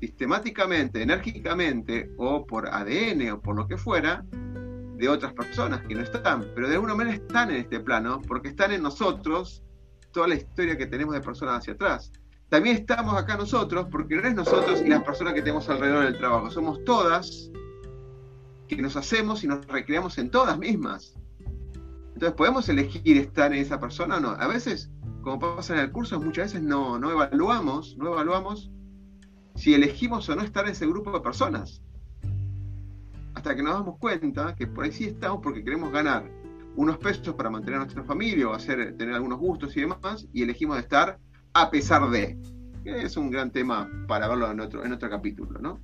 sistemáticamente, 0.00 1.02
enérgicamente, 1.02 2.10
o 2.18 2.46
por 2.46 2.68
ADN 2.68 3.32
o 3.32 3.40
por 3.40 3.56
lo 3.56 3.66
que 3.66 3.78
fuera, 3.78 4.24
de 4.96 5.08
otras 5.08 5.32
personas 5.32 5.82
que 5.82 5.94
no 5.94 6.02
están, 6.02 6.46
pero 6.54 6.68
de 6.68 6.74
alguna 6.74 6.94
manera 6.94 7.16
están 7.16 7.50
en 7.50 7.56
este 7.56 7.80
plano, 7.80 8.20
porque 8.26 8.48
están 8.48 8.72
en 8.72 8.82
nosotros 8.82 9.62
toda 10.12 10.28
la 10.28 10.36
historia 10.36 10.78
que 10.78 10.86
tenemos 10.86 11.14
de 11.14 11.20
personas 11.20 11.58
hacia 11.58 11.74
atrás. 11.74 12.12
También 12.48 12.76
estamos 12.76 13.16
acá 13.16 13.36
nosotros, 13.36 13.88
porque 13.90 14.16
no 14.16 14.28
es 14.28 14.34
nosotros 14.34 14.80
y 14.80 14.88
las 14.88 15.02
personas 15.02 15.34
que 15.34 15.40
tenemos 15.40 15.68
alrededor 15.68 16.04
del 16.04 16.18
trabajo, 16.18 16.50
somos 16.50 16.84
todas 16.84 17.50
que 18.68 18.76
nos 18.76 18.96
hacemos 18.96 19.42
y 19.44 19.48
nos 19.48 19.66
recreamos 19.66 20.18
en 20.18 20.30
todas 20.30 20.58
mismas. 20.58 21.14
Entonces, 22.14 22.32
¿podemos 22.36 22.68
elegir 22.68 23.16
estar 23.16 23.52
en 23.52 23.58
esa 23.58 23.80
persona 23.80 24.18
o 24.18 24.20
no? 24.20 24.30
A 24.30 24.46
veces, 24.46 24.90
como 25.22 25.56
pasa 25.56 25.74
en 25.74 25.80
el 25.80 25.90
curso, 25.90 26.20
muchas 26.20 26.52
veces 26.52 26.62
no, 26.62 26.98
no 26.98 27.10
evaluamos, 27.10 27.96
no 27.98 28.12
evaluamos 28.12 28.70
si 29.56 29.74
elegimos 29.74 30.28
o 30.28 30.36
no 30.36 30.42
estar 30.42 30.64
en 30.66 30.72
ese 30.72 30.86
grupo 30.86 31.10
de 31.12 31.20
personas. 31.20 31.82
Hasta 33.44 33.56
que 33.56 33.62
nos 33.62 33.74
damos 33.74 33.98
cuenta 33.98 34.54
que 34.56 34.66
por 34.66 34.84
ahí 34.84 34.90
sí 34.92 35.04
estamos 35.04 35.40
porque 35.42 35.62
queremos 35.62 35.92
ganar 35.92 36.24
unos 36.76 36.96
pesos 36.96 37.34
para 37.34 37.50
mantener 37.50 37.74
a 37.78 37.82
nuestra 37.84 38.02
familia 38.02 38.48
o 38.48 38.54
hacer, 38.54 38.96
tener 38.96 39.14
algunos 39.14 39.38
gustos 39.38 39.76
y 39.76 39.82
demás, 39.82 40.26
y 40.32 40.42
elegimos 40.44 40.78
estar 40.78 41.18
a 41.52 41.70
pesar 41.70 42.08
de. 42.08 42.38
Que 42.82 43.02
es 43.02 43.18
un 43.18 43.30
gran 43.30 43.50
tema 43.50 43.86
para 44.08 44.28
verlo 44.28 44.50
en 44.50 44.60
otro, 44.60 44.82
en 44.82 44.94
otro 44.94 45.10
capítulo, 45.10 45.60
¿no? 45.60 45.78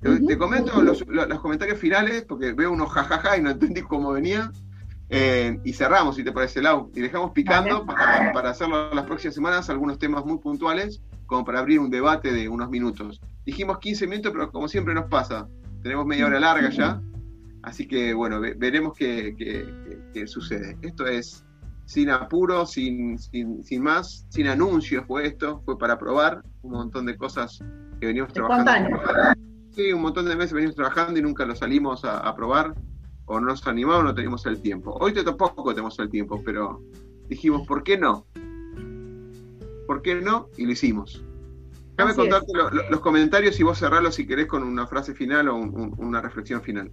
Te, 0.00 0.08
Ujú. 0.10 0.26
te 0.26 0.36
comento 0.36 0.82
los, 0.82 1.06
lo- 1.06 1.24
los 1.26 1.40
comentarios 1.40 1.78
finales, 1.78 2.24
porque 2.28 2.52
veo 2.52 2.72
unos 2.72 2.90
jajaja 2.90 3.36
y 3.36 3.42
no 3.42 3.50
entendí 3.50 3.82
cómo 3.82 4.10
venía. 4.10 4.50
Eh, 5.08 5.56
y 5.62 5.72
cerramos, 5.72 6.16
si 6.16 6.24
te 6.24 6.32
parece, 6.32 6.60
Lau. 6.62 6.90
Y 6.96 7.00
dejamos 7.00 7.30
picando 7.30 7.86
para, 7.86 8.32
para 8.32 8.50
hacerlo 8.50 8.92
las 8.92 9.06
próximas 9.06 9.36
semanas, 9.36 9.70
algunos 9.70 10.00
temas 10.00 10.24
muy 10.24 10.38
puntuales, 10.38 11.00
como 11.26 11.44
para 11.44 11.60
abrir 11.60 11.78
un 11.78 11.90
debate 11.90 12.32
de 12.32 12.48
unos 12.48 12.68
minutos. 12.70 13.20
Dijimos 13.46 13.78
15 13.78 14.08
minutos, 14.08 14.32
pero 14.32 14.50
como 14.50 14.66
siempre 14.66 14.94
nos 14.94 15.04
pasa, 15.04 15.46
tenemos 15.84 16.04
media 16.06 16.26
hora 16.26 16.40
larga 16.40 16.70
ya. 16.70 17.00
Así 17.62 17.86
que, 17.86 18.12
bueno, 18.14 18.40
ve- 18.40 18.54
veremos 18.58 18.94
qué, 18.98 19.34
qué- 19.38 19.64
qué- 19.84 19.98
qué 20.12 20.26
sucede. 20.26 20.76
Esto 20.82 21.06
es 21.06 21.44
sin 21.84 22.08
apuro, 22.10 22.64
sin, 22.66 23.18
sin, 23.18 23.62
sin 23.62 23.82
más, 23.82 24.26
sin 24.30 24.48
anuncios 24.48 25.04
fue 25.06 25.26
esto, 25.26 25.62
fue 25.64 25.78
para 25.78 25.98
probar 25.98 26.42
un 26.62 26.72
montón 26.72 27.04
de 27.06 27.16
cosas 27.16 27.58
que 28.00 28.06
venimos 28.06 28.32
trabajando. 28.32 28.98
Sí, 29.70 29.92
un 29.92 30.02
montón 30.02 30.26
de 30.26 30.36
meses 30.36 30.52
venimos 30.54 30.74
trabajando 30.74 31.18
y 31.18 31.22
nunca 31.22 31.44
lo 31.44 31.54
salimos 31.54 32.04
a, 32.04 32.18
a 32.18 32.34
probar, 32.34 32.74
o 33.26 33.38
no 33.40 33.46
nos 33.48 33.66
animamos, 33.66 34.04
no 34.04 34.14
teníamos 34.14 34.44
el 34.46 34.60
tiempo. 34.60 34.96
Hoy 35.00 35.12
tampoco 35.12 35.74
tenemos 35.74 35.98
el 35.98 36.08
tiempo, 36.08 36.40
pero 36.44 36.80
dijimos, 37.28 37.66
¿por 37.66 37.82
qué 37.82 37.98
no? 37.98 38.26
¿Por 39.86 40.00
qué 40.02 40.14
no? 40.16 40.48
Y 40.56 40.64
lo 40.66 40.72
hicimos. 40.72 41.22
Déjame 41.96 42.14
contarte 42.14 42.52
lo- 42.54 42.70
lo- 42.70 42.90
los 42.90 43.00
comentarios 43.00 43.58
y 43.60 43.62
vos 43.62 43.78
cerrarlo 43.78 44.10
si 44.10 44.26
querés 44.26 44.46
con 44.46 44.62
una 44.62 44.86
frase 44.86 45.14
final 45.14 45.48
o 45.48 45.54
un- 45.56 45.74
un- 45.74 45.94
una 45.98 46.20
reflexión 46.20 46.60
final. 46.62 46.90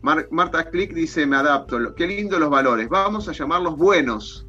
Mar- 0.00 0.28
Marta 0.30 0.70
Click 0.70 0.92
dice, 0.94 1.26
me 1.26 1.36
adapto. 1.36 1.94
Qué 1.96 2.06
lindo 2.06 2.38
los 2.38 2.48
valores. 2.50 2.88
Vamos 2.88 3.28
a 3.28 3.32
llamarlos 3.32 3.76
buenos. 3.76 4.46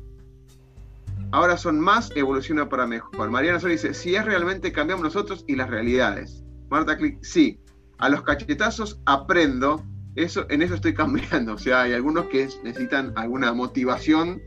Ahora 1.32 1.58
son 1.58 1.80
más, 1.80 2.12
evoluciona 2.16 2.70
para 2.70 2.88
mejor. 2.88 3.30
Mariana 3.30 3.60
Sol 3.60 3.72
dice, 3.72 3.94
si 3.94 4.16
es 4.16 4.26
realmente 4.26 4.72
cambiamos 4.72 5.04
nosotros 5.04 5.44
y 5.48 5.56
las 5.56 5.70
realidades. 5.70 6.44
Marta 6.70 6.98
Click, 6.98 7.20
sí. 7.24 7.60
A 7.98 8.10
los 8.10 8.22
cachetazos 8.24 9.00
aprendo. 9.06 9.84
Eso, 10.16 10.46
en 10.50 10.62
eso 10.62 10.76
estoy 10.76 10.94
cambiando. 10.94 11.54
O 11.54 11.58
sea, 11.58 11.82
hay 11.82 11.94
algunos 11.94 12.26
que 12.26 12.48
necesitan 12.64 13.14
alguna 13.16 13.54
motivación 13.54 14.42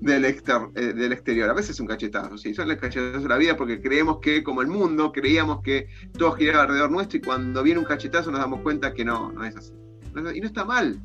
del, 0.00 0.24
exter- 0.24 0.70
eh, 0.74 0.92
del 0.92 1.12
exterior. 1.12 1.48
A 1.50 1.54
veces 1.54 1.78
un 1.80 1.86
cachetazo, 1.86 2.36
sí, 2.38 2.54
son 2.54 2.68
los 2.68 2.76
cachetazos 2.78 3.22
de 3.22 3.28
la 3.28 3.36
vida 3.36 3.56
porque 3.56 3.80
creemos 3.80 4.18
que, 4.20 4.42
como 4.42 4.62
el 4.62 4.68
mundo, 4.68 5.12
creíamos 5.12 5.62
que 5.62 5.88
todo 6.16 6.32
giraba 6.32 6.62
alrededor 6.64 6.90
nuestro 6.90 7.18
y 7.18 7.22
cuando 7.22 7.62
viene 7.62 7.80
un 7.80 7.86
cachetazo 7.86 8.30
nos 8.30 8.40
damos 8.40 8.60
cuenta 8.60 8.92
que 8.94 9.04
no, 9.04 9.32
no 9.32 9.44
es 9.44 9.56
así. 9.56 9.72
Es- 10.14 10.36
Y 10.36 10.40
no 10.40 10.46
está 10.46 10.64
mal, 10.64 11.00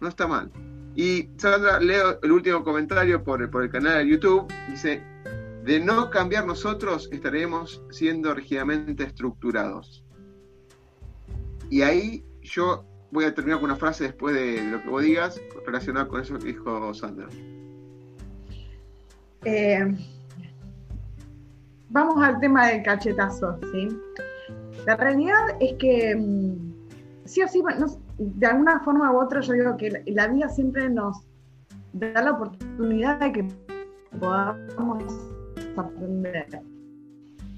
no 0.00 0.08
está 0.08 0.26
mal. 0.26 0.50
Y 0.94 1.30
Sandra, 1.38 1.80
leo 1.80 2.18
el 2.22 2.32
último 2.32 2.62
comentario 2.62 3.24
por, 3.24 3.48
por 3.50 3.62
el 3.62 3.70
canal 3.70 4.04
de 4.04 4.10
YouTube, 4.10 4.46
dice, 4.68 5.02
de 5.64 5.80
no 5.80 6.10
cambiar 6.10 6.44
nosotros 6.44 7.08
estaremos 7.12 7.82
siendo 7.90 8.34
rígidamente 8.34 9.04
estructurados. 9.04 10.04
Y 11.70 11.80
ahí 11.82 12.24
yo 12.42 12.84
voy 13.10 13.24
a 13.24 13.34
terminar 13.34 13.60
con 13.60 13.70
una 13.70 13.78
frase 13.78 14.04
después 14.04 14.34
de 14.34 14.62
lo 14.70 14.82
que 14.82 14.88
vos 14.88 15.02
digas 15.02 15.40
relacionada 15.64 16.08
con 16.08 16.20
eso 16.20 16.38
que 16.38 16.48
dijo 16.48 16.92
Sandra. 16.92 17.28
Eh, 19.44 19.96
vamos 21.88 22.22
al 22.22 22.38
tema 22.40 22.68
del 22.68 22.82
cachetazo, 22.82 23.58
¿sí? 23.72 23.88
La 24.86 24.96
realidad 24.96 25.56
es 25.60 25.74
que 25.74 26.14
mm, 26.16 26.72
sí 27.24 27.42
o 27.42 27.48
sí, 27.48 27.62
de 28.18 28.46
alguna 28.46 28.80
forma 28.80 29.12
u 29.12 29.20
otra, 29.20 29.40
yo 29.40 29.52
digo 29.52 29.76
que 29.76 29.90
la, 29.90 30.00
la 30.06 30.28
vida 30.28 30.48
siempre 30.48 30.88
nos 30.88 31.26
da 31.92 32.22
la 32.22 32.32
oportunidad 32.32 33.20
de 33.20 33.32
que 33.32 33.48
podamos 34.18 35.04
aprender. 35.76 36.46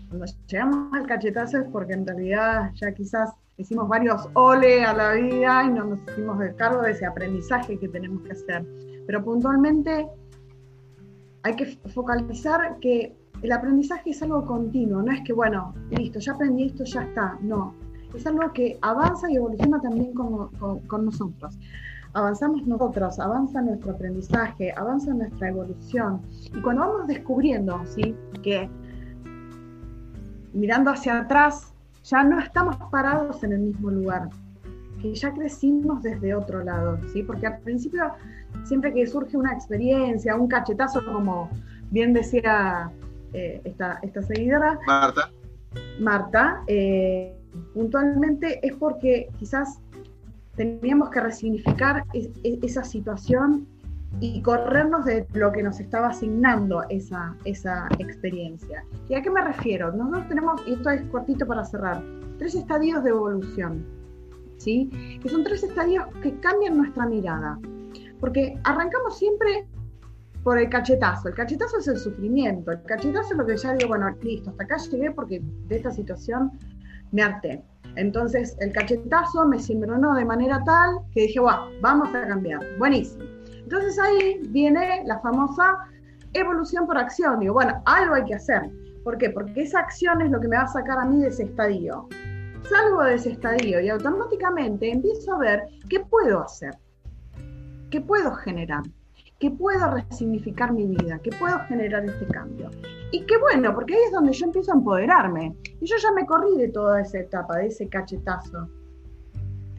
Cuando 0.08 0.26
llegamos 0.46 0.92
al 0.92 1.06
cachetazo 1.06 1.58
es 1.58 1.68
porque 1.70 1.94
en 1.94 2.06
realidad 2.06 2.70
ya 2.74 2.92
quizás 2.92 3.30
hicimos 3.56 3.88
varios 3.88 4.28
ole 4.34 4.84
a 4.84 4.92
la 4.92 5.12
vida 5.12 5.64
y 5.64 5.70
no 5.70 5.84
nos 5.84 5.98
hicimos 6.08 6.40
el 6.40 6.54
cargo 6.56 6.82
de 6.82 6.92
ese 6.92 7.06
aprendizaje 7.06 7.78
que 7.78 7.88
tenemos 7.88 8.22
que 8.22 8.32
hacer. 8.32 8.64
Pero 9.06 9.24
puntualmente 9.24 10.08
hay 11.44 11.56
que 11.56 11.66
focalizar 11.66 12.78
que 12.80 13.14
el 13.42 13.52
aprendizaje 13.52 14.10
es 14.10 14.22
algo 14.22 14.44
continuo, 14.46 15.02
no 15.02 15.12
es 15.12 15.20
que, 15.22 15.34
bueno, 15.34 15.74
listo, 15.90 16.18
ya 16.18 16.32
aprendí 16.32 16.64
esto, 16.64 16.84
ya 16.84 17.02
está, 17.02 17.38
no. 17.42 17.74
Es 18.14 18.26
algo 18.26 18.50
que 18.52 18.78
avanza 18.80 19.30
y 19.30 19.36
evoluciona 19.36 19.80
también 19.80 20.14
con, 20.14 20.48
con 20.86 21.04
nosotros. 21.04 21.58
Avanzamos 22.14 22.66
nosotros, 22.66 23.18
avanza 23.18 23.60
nuestro 23.60 23.92
aprendizaje, 23.92 24.72
avanza 24.74 25.12
nuestra 25.12 25.48
evolución. 25.48 26.22
Y 26.56 26.60
cuando 26.62 26.82
vamos 26.82 27.06
descubriendo, 27.08 27.84
¿sí? 27.86 28.16
Que 28.42 28.70
mirando 30.54 30.92
hacia 30.92 31.18
atrás, 31.18 31.74
ya 32.04 32.24
no 32.24 32.40
estamos 32.40 32.76
parados 32.90 33.42
en 33.44 33.52
el 33.52 33.60
mismo 33.60 33.90
lugar, 33.90 34.30
que 35.04 35.14
ya 35.14 35.34
crecimos 35.34 36.02
desde 36.02 36.34
otro 36.34 36.64
lado, 36.64 36.98
¿sí? 37.12 37.22
Porque 37.22 37.46
al 37.46 37.58
principio, 37.58 38.10
siempre 38.64 38.90
que 38.94 39.06
surge 39.06 39.36
una 39.36 39.52
experiencia, 39.52 40.34
un 40.34 40.48
cachetazo, 40.48 41.04
como 41.04 41.50
bien 41.90 42.14
decía 42.14 42.90
eh, 43.34 43.60
esta, 43.64 43.98
esta, 44.00 44.22
seguidora, 44.22 44.78
Marta, 44.86 45.30
Marta 46.00 46.62
eh, 46.68 47.36
puntualmente 47.74 48.66
es 48.66 48.74
porque 48.76 49.28
quizás 49.38 49.78
teníamos 50.56 51.10
que 51.10 51.20
resignificar 51.20 52.06
esa 52.14 52.82
situación 52.82 53.66
y 54.20 54.40
corrernos 54.40 55.04
de 55.04 55.26
lo 55.34 55.52
que 55.52 55.62
nos 55.62 55.80
estaba 55.80 56.08
asignando 56.08 56.82
esa, 56.88 57.36
esa 57.44 57.88
experiencia. 57.98 58.86
¿Y 59.10 59.16
a 59.16 59.22
qué 59.22 59.28
me 59.28 59.42
refiero? 59.42 59.92
Nosotros 59.92 60.28
tenemos, 60.28 60.62
y 60.66 60.72
esto 60.72 60.88
es 60.88 61.02
cortito 61.10 61.46
para 61.46 61.62
cerrar, 61.62 62.02
tres 62.38 62.54
estadios 62.54 63.04
de 63.04 63.10
evolución, 63.10 63.84
¿sí? 64.58 65.18
Que 65.22 65.28
son 65.28 65.44
tres 65.44 65.62
estadios 65.62 66.04
que 66.22 66.38
cambian 66.40 66.76
nuestra 66.76 67.06
mirada. 67.06 67.58
Porque 68.20 68.58
arrancamos 68.64 69.18
siempre 69.18 69.66
por 70.42 70.58
el 70.58 70.68
cachetazo. 70.68 71.28
El 71.28 71.34
cachetazo 71.34 71.78
es 71.78 71.88
el 71.88 71.98
sufrimiento. 71.98 72.70
El 72.70 72.82
cachetazo 72.82 73.32
es 73.32 73.38
lo 73.38 73.46
que 73.46 73.56
ya 73.56 73.74
digo, 73.74 73.88
bueno, 73.88 74.14
listo, 74.22 74.50
hasta 74.50 74.64
acá 74.64 74.76
llegué 74.76 75.10
porque 75.10 75.40
de 75.42 75.76
esta 75.76 75.90
situación 75.90 76.52
me 77.12 77.22
harté. 77.22 77.64
Entonces, 77.96 78.56
el 78.60 78.72
cachetazo 78.72 79.46
me 79.46 79.58
cimbronó 79.58 80.14
de 80.14 80.24
manera 80.24 80.62
tal 80.64 80.98
que 81.12 81.22
dije, 81.22 81.40
wow, 81.40 81.70
vamos 81.80 82.14
a 82.14 82.26
cambiar. 82.26 82.60
Buenísimo. 82.78 83.24
Entonces 83.62 83.98
ahí 83.98 84.40
viene 84.50 85.02
la 85.06 85.20
famosa 85.20 85.78
evolución 86.34 86.86
por 86.86 86.98
acción. 86.98 87.40
Digo, 87.40 87.54
bueno, 87.54 87.82
algo 87.86 88.14
hay 88.14 88.24
que 88.24 88.34
hacer. 88.34 88.70
¿Por 89.02 89.16
qué? 89.18 89.30
Porque 89.30 89.62
esa 89.62 89.80
acción 89.80 90.20
es 90.22 90.30
lo 90.30 90.40
que 90.40 90.48
me 90.48 90.56
va 90.56 90.62
a 90.62 90.68
sacar 90.68 90.98
a 90.98 91.04
mí 91.04 91.20
de 91.20 91.28
ese 91.28 91.44
estadio. 91.44 92.08
Salgo 92.68 93.02
de 93.02 93.14
ese 93.14 93.32
estadio 93.32 93.80
y 93.80 93.88
automáticamente 93.88 94.90
empiezo 94.90 95.34
a 95.34 95.38
ver 95.38 95.62
qué 95.88 96.00
puedo 96.00 96.42
hacer, 96.42 96.76
qué 97.90 98.00
puedo 98.00 98.34
generar, 98.34 98.82
qué 99.38 99.50
puedo 99.50 99.90
resignificar 99.90 100.72
mi 100.72 100.86
vida, 100.86 101.20
qué 101.22 101.30
puedo 101.30 101.58
generar 101.68 102.04
este 102.04 102.26
cambio. 102.26 102.70
Y 103.12 103.26
qué 103.26 103.36
bueno, 103.38 103.74
porque 103.74 103.94
ahí 103.94 104.00
es 104.06 104.12
donde 104.12 104.32
yo 104.32 104.46
empiezo 104.46 104.72
a 104.72 104.76
empoderarme. 104.76 105.54
Y 105.80 105.86
yo 105.86 105.96
ya 106.02 106.10
me 106.12 106.26
corrí 106.26 106.56
de 106.56 106.68
toda 106.68 107.02
esa 107.02 107.20
etapa, 107.20 107.58
de 107.58 107.66
ese 107.66 107.88
cachetazo. 107.88 108.68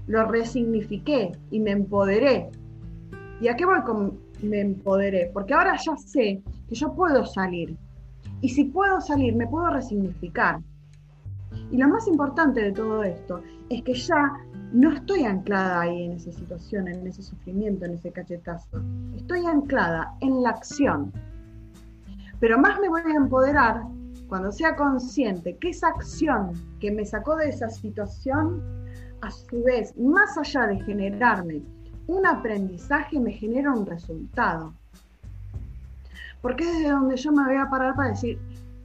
Lo 0.07 0.25
resignifiqué 0.25 1.31
y 1.49 1.59
me 1.59 1.71
empoderé 1.71 2.51
¿Y 3.41 3.49
a 3.49 3.55
qué 3.55 3.65
voy 3.65 3.81
con 3.81 4.17
me 4.41 4.61
empoderé? 4.61 5.29
Porque 5.33 5.53
ahora 5.53 5.75
ya 5.77 5.95
sé 5.97 6.41
que 6.67 6.75
yo 6.75 6.93
puedo 6.93 7.25
salir. 7.25 7.75
Y 8.41 8.49
si 8.49 8.65
puedo 8.65 9.01
salir, 9.01 9.35
me 9.35 9.47
puedo 9.47 9.69
resignificar. 9.69 10.59
Y 11.71 11.77
lo 11.77 11.87
más 11.87 12.07
importante 12.07 12.61
de 12.61 12.71
todo 12.71 13.03
esto 13.03 13.41
es 13.69 13.83
que 13.83 13.93
ya 13.93 14.33
no 14.71 14.91
estoy 14.91 15.23
anclada 15.23 15.81
ahí 15.81 16.03
en 16.05 16.13
esa 16.13 16.31
situación, 16.31 16.87
en 16.87 17.07
ese 17.07 17.23
sufrimiento, 17.23 17.85
en 17.85 17.93
ese 17.93 18.11
cachetazo. 18.11 18.81
Estoy 19.15 19.45
anclada 19.45 20.13
en 20.21 20.43
la 20.43 20.49
acción. 20.49 21.11
Pero 22.39 22.59
más 22.59 22.79
me 22.79 22.89
voy 22.89 23.01
a 23.01 23.15
empoderar 23.15 23.83
cuando 24.27 24.51
sea 24.51 24.75
consciente 24.75 25.55
que 25.57 25.69
esa 25.69 25.87
acción 25.87 26.51
que 26.79 26.91
me 26.91 27.05
sacó 27.05 27.35
de 27.35 27.49
esa 27.49 27.69
situación, 27.69 28.61
a 29.21 29.31
su 29.31 29.63
vez, 29.63 29.95
más 29.97 30.37
allá 30.37 30.67
de 30.67 30.79
generarme 30.81 31.61
un 32.07 32.25
aprendizaje 32.25 33.19
me 33.19 33.31
genera 33.31 33.71
un 33.71 33.85
resultado. 33.85 34.73
Porque 36.41 36.63
es 36.63 36.73
desde 36.73 36.89
donde 36.89 37.17
yo 37.17 37.31
me 37.31 37.43
voy 37.43 37.57
a 37.57 37.69
parar 37.69 37.95
para 37.95 38.09
decir, 38.09 38.39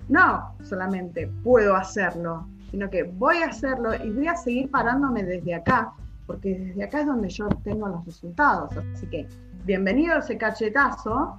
no 0.08 0.54
solamente 0.62 1.30
puedo 1.42 1.76
hacerlo, 1.76 2.46
sino 2.70 2.88
que 2.90 3.02
voy 3.02 3.38
a 3.38 3.46
hacerlo 3.46 3.94
y 3.94 4.10
voy 4.10 4.28
a 4.28 4.36
seguir 4.36 4.70
parándome 4.70 5.24
desde 5.24 5.54
acá, 5.54 5.92
porque 6.26 6.58
desde 6.58 6.84
acá 6.84 7.00
es 7.00 7.06
donde 7.06 7.28
yo 7.28 7.48
tengo 7.64 7.88
los 7.88 8.04
resultados. 8.04 8.70
Así 8.94 9.06
que 9.06 9.26
bienvenido 9.64 10.14
a 10.14 10.18
ese 10.18 10.38
cachetazo, 10.38 11.36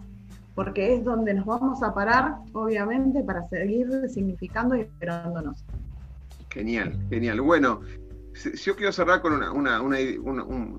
porque 0.56 0.96
es 0.96 1.04
donde 1.04 1.34
nos 1.34 1.46
vamos 1.46 1.82
a 1.82 1.94
parar, 1.94 2.36
obviamente, 2.54 3.24
para 3.24 3.48
seguir 3.48 3.88
significando 4.10 4.76
y 4.76 4.82
esperándonos. 4.82 5.64
Genial, 6.50 7.00
genial. 7.10 7.40
Bueno, 7.40 7.80
yo 8.34 8.76
quiero 8.76 8.92
cerrar 8.92 9.22
con 9.22 9.34
una, 9.34 9.82
una, 9.82 10.00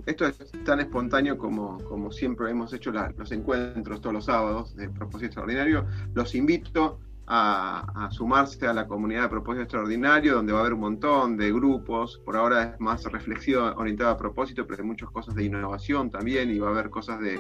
esto 0.07 0.27
es 0.27 0.53
tan 0.65 0.81
espontáneo 0.81 1.39
como, 1.39 1.79
como 1.85 2.11
siempre 2.11 2.51
hemos 2.51 2.73
hecho 2.73 2.93
los 2.93 3.33
encuentros 3.33 4.01
todos 4.01 4.15
los 4.15 4.25
sábados 4.27 4.77
de 4.77 4.91
propósito 4.91 5.27
extraordinario. 5.27 5.87
Los 6.15 6.35
invito 6.35 7.01
a, 7.27 8.09
sumarse 8.11 8.67
a 8.67 8.73
la 8.73 8.87
comunidad 8.87 9.23
de 9.23 9.29
propósito 9.29 9.63
extraordinario, 9.63 10.35
donde 10.35 10.53
va 10.53 10.59
a 10.59 10.63
haber 10.63 10.75
un 10.75 10.81
montón 10.81 11.37
de 11.37 11.53
grupos. 11.53 12.21
Por 12.25 12.37
ahora 12.37 12.63
es 12.63 12.81
más 12.81 13.05
reflexión 13.05 13.75
orientada 13.77 14.13
a 14.13 14.17
propósito, 14.17 14.67
pero 14.67 14.83
hay 14.83 14.89
muchas 14.89 15.11
cosas 15.11 15.35
de 15.35 15.45
innovación 15.45 16.11
también, 16.11 16.51
y 16.51 16.59
va 16.59 16.69
a 16.69 16.71
haber 16.73 16.91
cosas 16.91 17.21
de, 17.21 17.39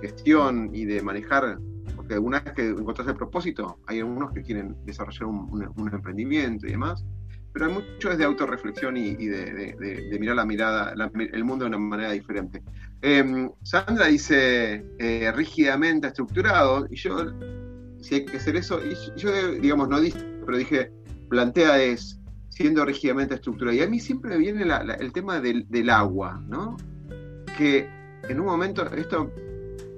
gestión 0.00 0.70
y 0.74 0.84
de 0.84 1.02
manejar. 1.02 1.58
Porque 1.96 2.18
una 2.18 2.40
vez 2.40 2.52
que 2.54 2.68
encontrás 2.68 3.08
el 3.08 3.14
propósito, 3.14 3.78
hay 3.86 3.98
algunos 4.00 4.32
que 4.32 4.42
quieren 4.42 4.76
desarrollar 4.84 5.26
un 5.26 5.90
emprendimiento 5.92 6.66
y 6.66 6.70
demás 6.70 7.04
pero 7.52 7.66
hay 7.66 7.72
mucho 7.72 8.10
es 8.10 8.18
de 8.18 8.24
autorreflexión 8.24 8.96
y, 8.96 9.14
de, 9.26 10.16
mirar 10.20 10.36
la 10.36 10.44
mirada, 10.44 10.94
el 11.14 11.44
mundo 11.44 11.64
de 11.64 11.70
una 11.70 11.78
manera 11.78 12.12
diferente. 12.12 12.62
Em, 13.02 13.50
Sandra 13.62 14.06
dice 14.06 14.84
eh, 14.98 15.32
rígidamente 15.34 16.06
estructurado, 16.06 16.86
y 16.90 16.96
yo, 16.96 17.32
si 18.00 18.16
hay 18.16 18.24
que 18.24 18.36
hacer 18.36 18.56
eso, 18.56 18.80
y 18.84 18.94
yo, 19.18 19.52
digamos, 19.52 19.88
no 19.88 20.00
dije, 20.00 20.18
pero 20.44 20.58
dije, 20.58 20.92
plantea 21.28 21.82
es 21.82 22.20
siendo 22.48 22.84
rígidamente 22.84 23.34
estructurado. 23.34 23.76
Y 23.76 23.82
a 23.82 23.88
mí 23.88 24.00
siempre 24.00 24.36
viene 24.36 24.64
el 24.98 25.12
tema 25.12 25.40
del, 25.40 25.66
del, 25.68 25.88
agua, 25.90 26.42
¿no? 26.46 26.76
Que 27.56 27.88
en 28.28 28.40
un 28.40 28.46
momento, 28.46 28.84
esto 28.94 29.32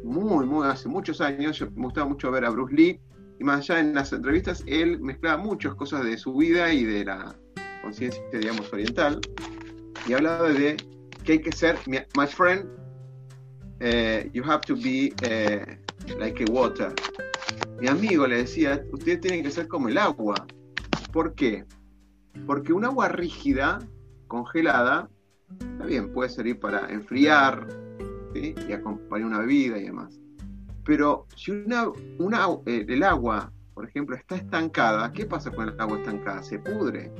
muy, 0.04 0.46
muy, 0.46 0.66
hace 0.66 0.88
muchos 0.88 1.20
años, 1.20 1.58
yo 1.58 1.70
me 1.72 1.84
gustaba 1.84 2.08
mucho 2.08 2.30
ver 2.30 2.44
a 2.44 2.50
Bruce 2.50 2.74
Lee, 2.74 3.00
y 3.38 3.44
más 3.44 3.68
allá 3.68 3.80
en 3.80 3.94
las 3.94 4.12
entrevistas, 4.12 4.62
él 4.66 5.00
mezclaba 5.00 5.42
muchas 5.42 5.74
cosas 5.74 6.04
de 6.04 6.16
su 6.16 6.34
vida 6.36 6.72
y 6.72 6.84
de 6.84 7.04
la 7.04 7.34
conciencia, 7.82 8.22
digamos, 8.32 8.72
oriental, 8.72 9.20
y 10.06 10.12
hablaba 10.12 10.48
de 10.50 10.76
que 11.24 11.32
hay 11.32 11.38
que 11.40 11.52
ser, 11.52 11.76
my 11.88 12.26
friend, 12.26 12.68
eh, 13.80 14.30
you 14.32 14.44
have 14.44 14.60
to 14.60 14.76
be 14.76 15.12
eh, 15.22 15.78
like 16.18 16.40
a 16.40 16.52
water. 16.52 16.94
Mi 17.82 17.88
amigo 17.88 18.28
le 18.28 18.36
decía, 18.36 18.80
ustedes 18.92 19.20
tienen 19.22 19.42
que 19.42 19.50
ser 19.50 19.66
como 19.66 19.88
el 19.88 19.98
agua. 19.98 20.36
¿Por 21.12 21.34
qué? 21.34 21.64
Porque 22.46 22.72
un 22.72 22.84
agua 22.84 23.08
rígida, 23.08 23.80
congelada, 24.28 25.10
está 25.50 25.86
bien, 25.86 26.12
puede 26.12 26.30
servir 26.30 26.60
para 26.60 26.88
enfriar 26.92 27.66
y 28.36 28.72
acompañar 28.72 29.26
una 29.26 29.40
bebida 29.40 29.78
y 29.78 29.86
demás. 29.86 30.20
Pero 30.84 31.26
si 31.34 31.50
una, 31.50 32.46
eh, 32.66 32.86
el 32.88 33.02
agua, 33.02 33.52
por 33.74 33.88
ejemplo, 33.88 34.14
está 34.14 34.36
estancada, 34.36 35.12
¿qué 35.12 35.26
pasa 35.26 35.50
con 35.50 35.68
el 35.68 35.80
agua 35.80 35.98
estancada? 35.98 36.40
Se 36.44 36.60
pudre. 36.60 37.12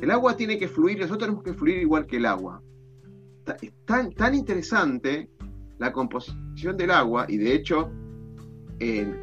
El 0.00 0.10
agua 0.10 0.36
tiene 0.36 0.58
que 0.58 0.66
fluir, 0.66 0.98
nosotros 0.98 1.20
tenemos 1.20 1.44
que 1.44 1.54
fluir 1.54 1.76
igual 1.76 2.04
que 2.04 2.16
el 2.16 2.26
agua. 2.26 2.60
Es 3.62 3.72
tan, 3.84 4.10
tan 4.10 4.34
interesante 4.34 5.30
la 5.78 5.92
composición 5.92 6.76
del 6.76 6.90
agua, 6.90 7.26
y 7.28 7.36
de 7.36 7.54
hecho 7.54 7.92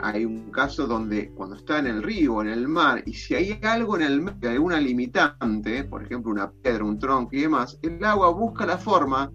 hay 0.01 0.23
un 0.23 0.51
caso 0.51 0.85
donde 0.85 1.31
cuando 1.31 1.55
está 1.55 1.79
en 1.79 1.87
el 1.87 2.03
río 2.03 2.41
en 2.41 2.49
el 2.49 2.67
mar, 2.67 3.01
y 3.05 3.13
si 3.13 3.33
hay 3.35 3.59
algo 3.63 3.95
en 3.95 4.03
el 4.03 4.21
mar, 4.21 4.35
alguna 4.43 4.79
limitante, 4.79 5.83
por 5.83 6.03
ejemplo 6.03 6.31
una 6.31 6.51
piedra, 6.51 6.83
un 6.83 6.99
tronco 6.99 7.35
y 7.35 7.41
demás, 7.41 7.79
el 7.81 8.03
agua 8.03 8.29
busca 8.29 8.65
la 8.65 8.77
forma 8.77 9.31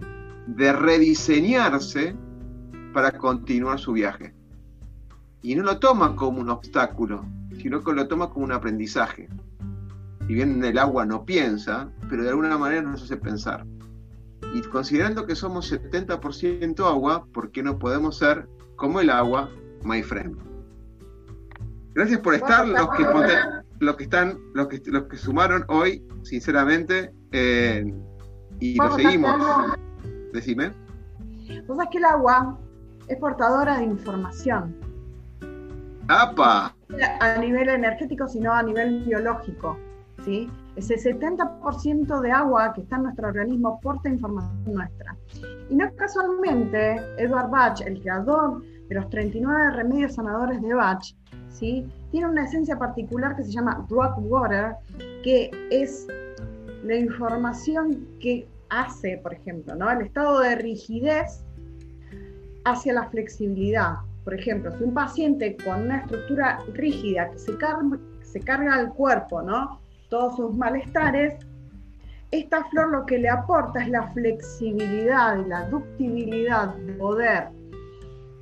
de 0.47 0.73
rediseñarse 0.73 2.15
para 2.93 3.13
continuar 3.13 3.79
su 3.79 3.93
viaje. 3.93 4.35
Y 5.43 5.57
no 5.57 5.65
lo 5.65 5.79
toma 5.79 6.15
como 6.15 6.41
un 6.41 6.51
obstáculo, 6.51 7.25
sino 7.61 7.83
que 7.83 7.93
lo 7.93 8.07
toma 8.07 8.31
como 8.31 8.45
un 8.45 8.53
aprendizaje 8.53 9.29
si 10.27 10.35
bien 10.35 10.63
el 10.65 10.79
agua 10.79 11.05
no 11.05 11.25
piensa, 11.25 11.91
pero 12.09 12.23
de 12.23 12.31
alguna 12.31 12.57
manera 12.57 12.83
nos 12.83 13.03
hace 13.03 13.17
pensar. 13.17 13.67
Y 14.55 14.61
considerando 14.63 15.27
que 15.27 15.35
somos 15.35 15.73
70% 15.73 16.87
agua, 16.87 17.27
¿por 17.33 17.51
qué 17.51 17.63
no 17.63 17.79
podemos 17.79 18.19
ser 18.19 18.49
como 18.77 19.01
el 19.01 19.11
agua, 19.11 19.51
my 19.85 20.03
friend? 20.03 20.37
Gracias 21.95 22.21
por 22.21 22.35
estar, 22.35 22.67
los 22.67 22.89
que, 22.91 23.05
los 23.81 23.97
que 23.97 24.05
están, 24.05 24.39
los 24.55 24.69
que, 24.69 24.81
los 24.87 25.05
que 25.05 25.17
sumaron 25.17 25.65
hoy, 25.69 26.03
sinceramente, 26.23 27.13
eh, 27.33 27.85
y 28.61 28.77
lo 28.77 28.95
seguimos. 28.97 29.77
Decime. 30.33 30.73
Vos 31.67 31.77
sabés 31.77 31.91
que 31.91 31.99
el 31.99 32.05
agua 32.07 32.59
es 33.09 33.19
portadora 33.19 33.79
de 33.79 33.85
información. 33.85 34.75
¡Apa! 36.09 36.75
A 37.21 37.37
nivel 37.39 37.69
energético, 37.69 38.27
sino 38.27 38.53
a 38.53 38.63
nivel 38.63 39.05
biológico. 39.05 39.79
¿sí? 40.25 40.51
Ese 40.77 40.97
70% 40.97 42.21
de 42.21 42.33
agua 42.33 42.73
que 42.73 42.83
está 42.83 42.97
en 42.97 43.03
nuestro 43.05 43.29
organismo 43.29 43.81
porta 43.81 44.09
información 44.09 44.75
nuestra. 44.75 45.17
Y 45.69 45.75
no 45.75 45.95
casualmente, 45.97 46.97
Edward 47.19 47.51
Bach, 47.51 47.81
el 47.83 48.01
creador 48.01 48.63
de 48.93 49.01
los 49.01 49.09
39 49.09 49.71
remedios 49.71 50.15
sanadores 50.15 50.61
de 50.61 50.75
Bach, 50.75 51.03
¿sí? 51.49 51.87
tiene 52.11 52.29
una 52.29 52.45
esencia 52.45 52.79
particular 52.79 53.35
que 53.37 53.45
se 53.45 53.53
llama 53.53 53.87
rock 53.89 54.19
water, 54.19 54.75
que 55.23 55.51
es 55.71 56.07
la 56.85 56.97
información 56.97 58.07
que 58.21 58.47
hace, 58.69 59.19
por 59.19 59.33
ejemplo, 59.33 59.75
¿no? 59.75 59.91
el 59.91 60.03
estado 60.03 60.41
de 60.41 60.57
rigidez 60.57 61.43
hacia 62.65 62.93
la 62.93 63.09
flexibilidad. 63.09 63.97
Por 64.25 64.35
ejemplo, 64.35 64.71
si 64.77 64.85
un 64.85 64.95
paciente 64.95 65.57
con 65.65 65.83
una 65.83 65.99
estructura 65.99 66.59
rígida 66.75 67.31
que 67.31 67.39
se, 67.39 67.57
carga, 67.57 67.99
se 68.21 68.41
carga 68.41 68.75
al 68.75 68.93
cuerpo, 68.93 69.43
¿no? 69.43 69.81
todos 70.11 70.37
sus 70.37 70.55
malestares, 70.55 71.35
esta 72.31 72.65
flor 72.67 72.91
lo 72.91 73.07
que 73.07 73.19
le 73.19 73.29
aporta 73.29 73.83
es 73.83 73.89
la 73.89 74.09
flexibilidad 74.13 75.39
y 75.39 75.49
la 75.49 75.69
ductibilidad 75.69 76.75
de 76.75 76.93
poder 76.95 77.62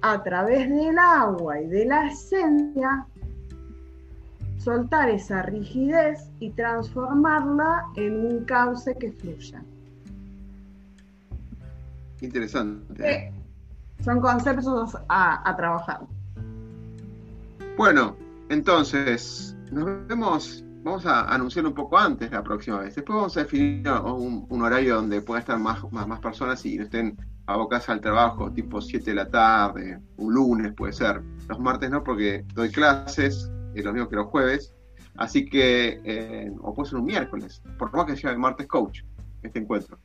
a 0.02 0.22
través 0.22 0.68
del 0.68 0.98
agua 0.98 1.60
y 1.60 1.66
de 1.66 1.84
la 1.84 2.08
esencia 2.08 3.06
soltar 4.58 5.08
esa 5.08 5.42
rigidez 5.42 6.30
y 6.38 6.50
transformarla 6.50 7.86
en 7.96 8.26
un 8.26 8.44
cauce 8.44 8.94
que 8.96 9.12
fluya. 9.12 9.62
Interesante. 12.20 13.10
Eh, 13.10 13.32
son 14.04 14.20
conceptos 14.20 14.96
a, 15.08 15.48
a 15.48 15.56
trabajar. 15.56 16.00
Bueno, 17.76 18.16
entonces, 18.50 19.56
nos 19.70 20.06
vemos 20.06 20.62
vamos 20.82 21.06
a 21.06 21.32
anunciarlo 21.32 21.70
un 21.70 21.74
poco 21.74 21.98
antes 21.98 22.30
la 22.30 22.42
próxima 22.42 22.78
vez. 22.78 22.94
Después 22.94 23.16
vamos 23.16 23.36
a 23.36 23.40
definir 23.40 23.88
un, 23.88 24.62
horario 24.62 24.96
donde 24.96 25.20
puedan 25.20 25.40
estar 25.40 25.58
más, 25.58 25.80
más, 25.92 26.20
personas 26.20 26.64
y 26.64 26.76
no 26.76 26.84
estén 26.84 27.16
abocadas 27.52 27.88
al 27.88 28.00
trabajo, 28.00 28.50
tipo 28.50 28.80
7 28.80 29.10
de 29.10 29.14
la 29.14 29.28
tarde, 29.28 30.00
un 30.16 30.34
lunes 30.34 30.72
puede 30.74 30.92
ser. 30.92 31.22
Los 31.48 31.58
martes 31.58 31.90
no, 31.90 32.02
porque 32.02 32.44
doy 32.54 32.70
clases, 32.70 33.50
es 33.74 33.84
lo 33.84 33.92
mismo 33.92 34.08
que 34.08 34.16
los 34.16 34.26
jueves. 34.26 34.72
Así 35.16 35.44
que, 35.44 36.00
eh, 36.04 36.50
o 36.60 36.74
puede 36.74 36.90
ser 36.90 36.98
un 36.98 37.04
miércoles, 37.06 37.62
por 37.78 37.92
más 37.94 38.06
que 38.06 38.16
sea 38.16 38.30
el 38.30 38.38
martes 38.38 38.66
coach, 38.66 39.02
este 39.42 39.58
encuentro. 39.58 39.98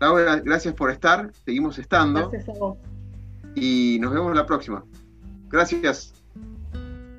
Laura, 0.00 0.36
gracias 0.36 0.74
por 0.74 0.90
estar, 0.90 1.30
seguimos 1.44 1.78
estando. 1.78 2.28
Gracias 2.28 2.56
a 2.56 2.58
vos. 2.58 2.78
Y 3.54 3.98
nos 4.00 4.12
vemos 4.12 4.34
la 4.34 4.46
próxima. 4.46 4.84
Gracias. 5.48 6.14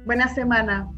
Buena 0.05 0.27
semana. 0.27 0.89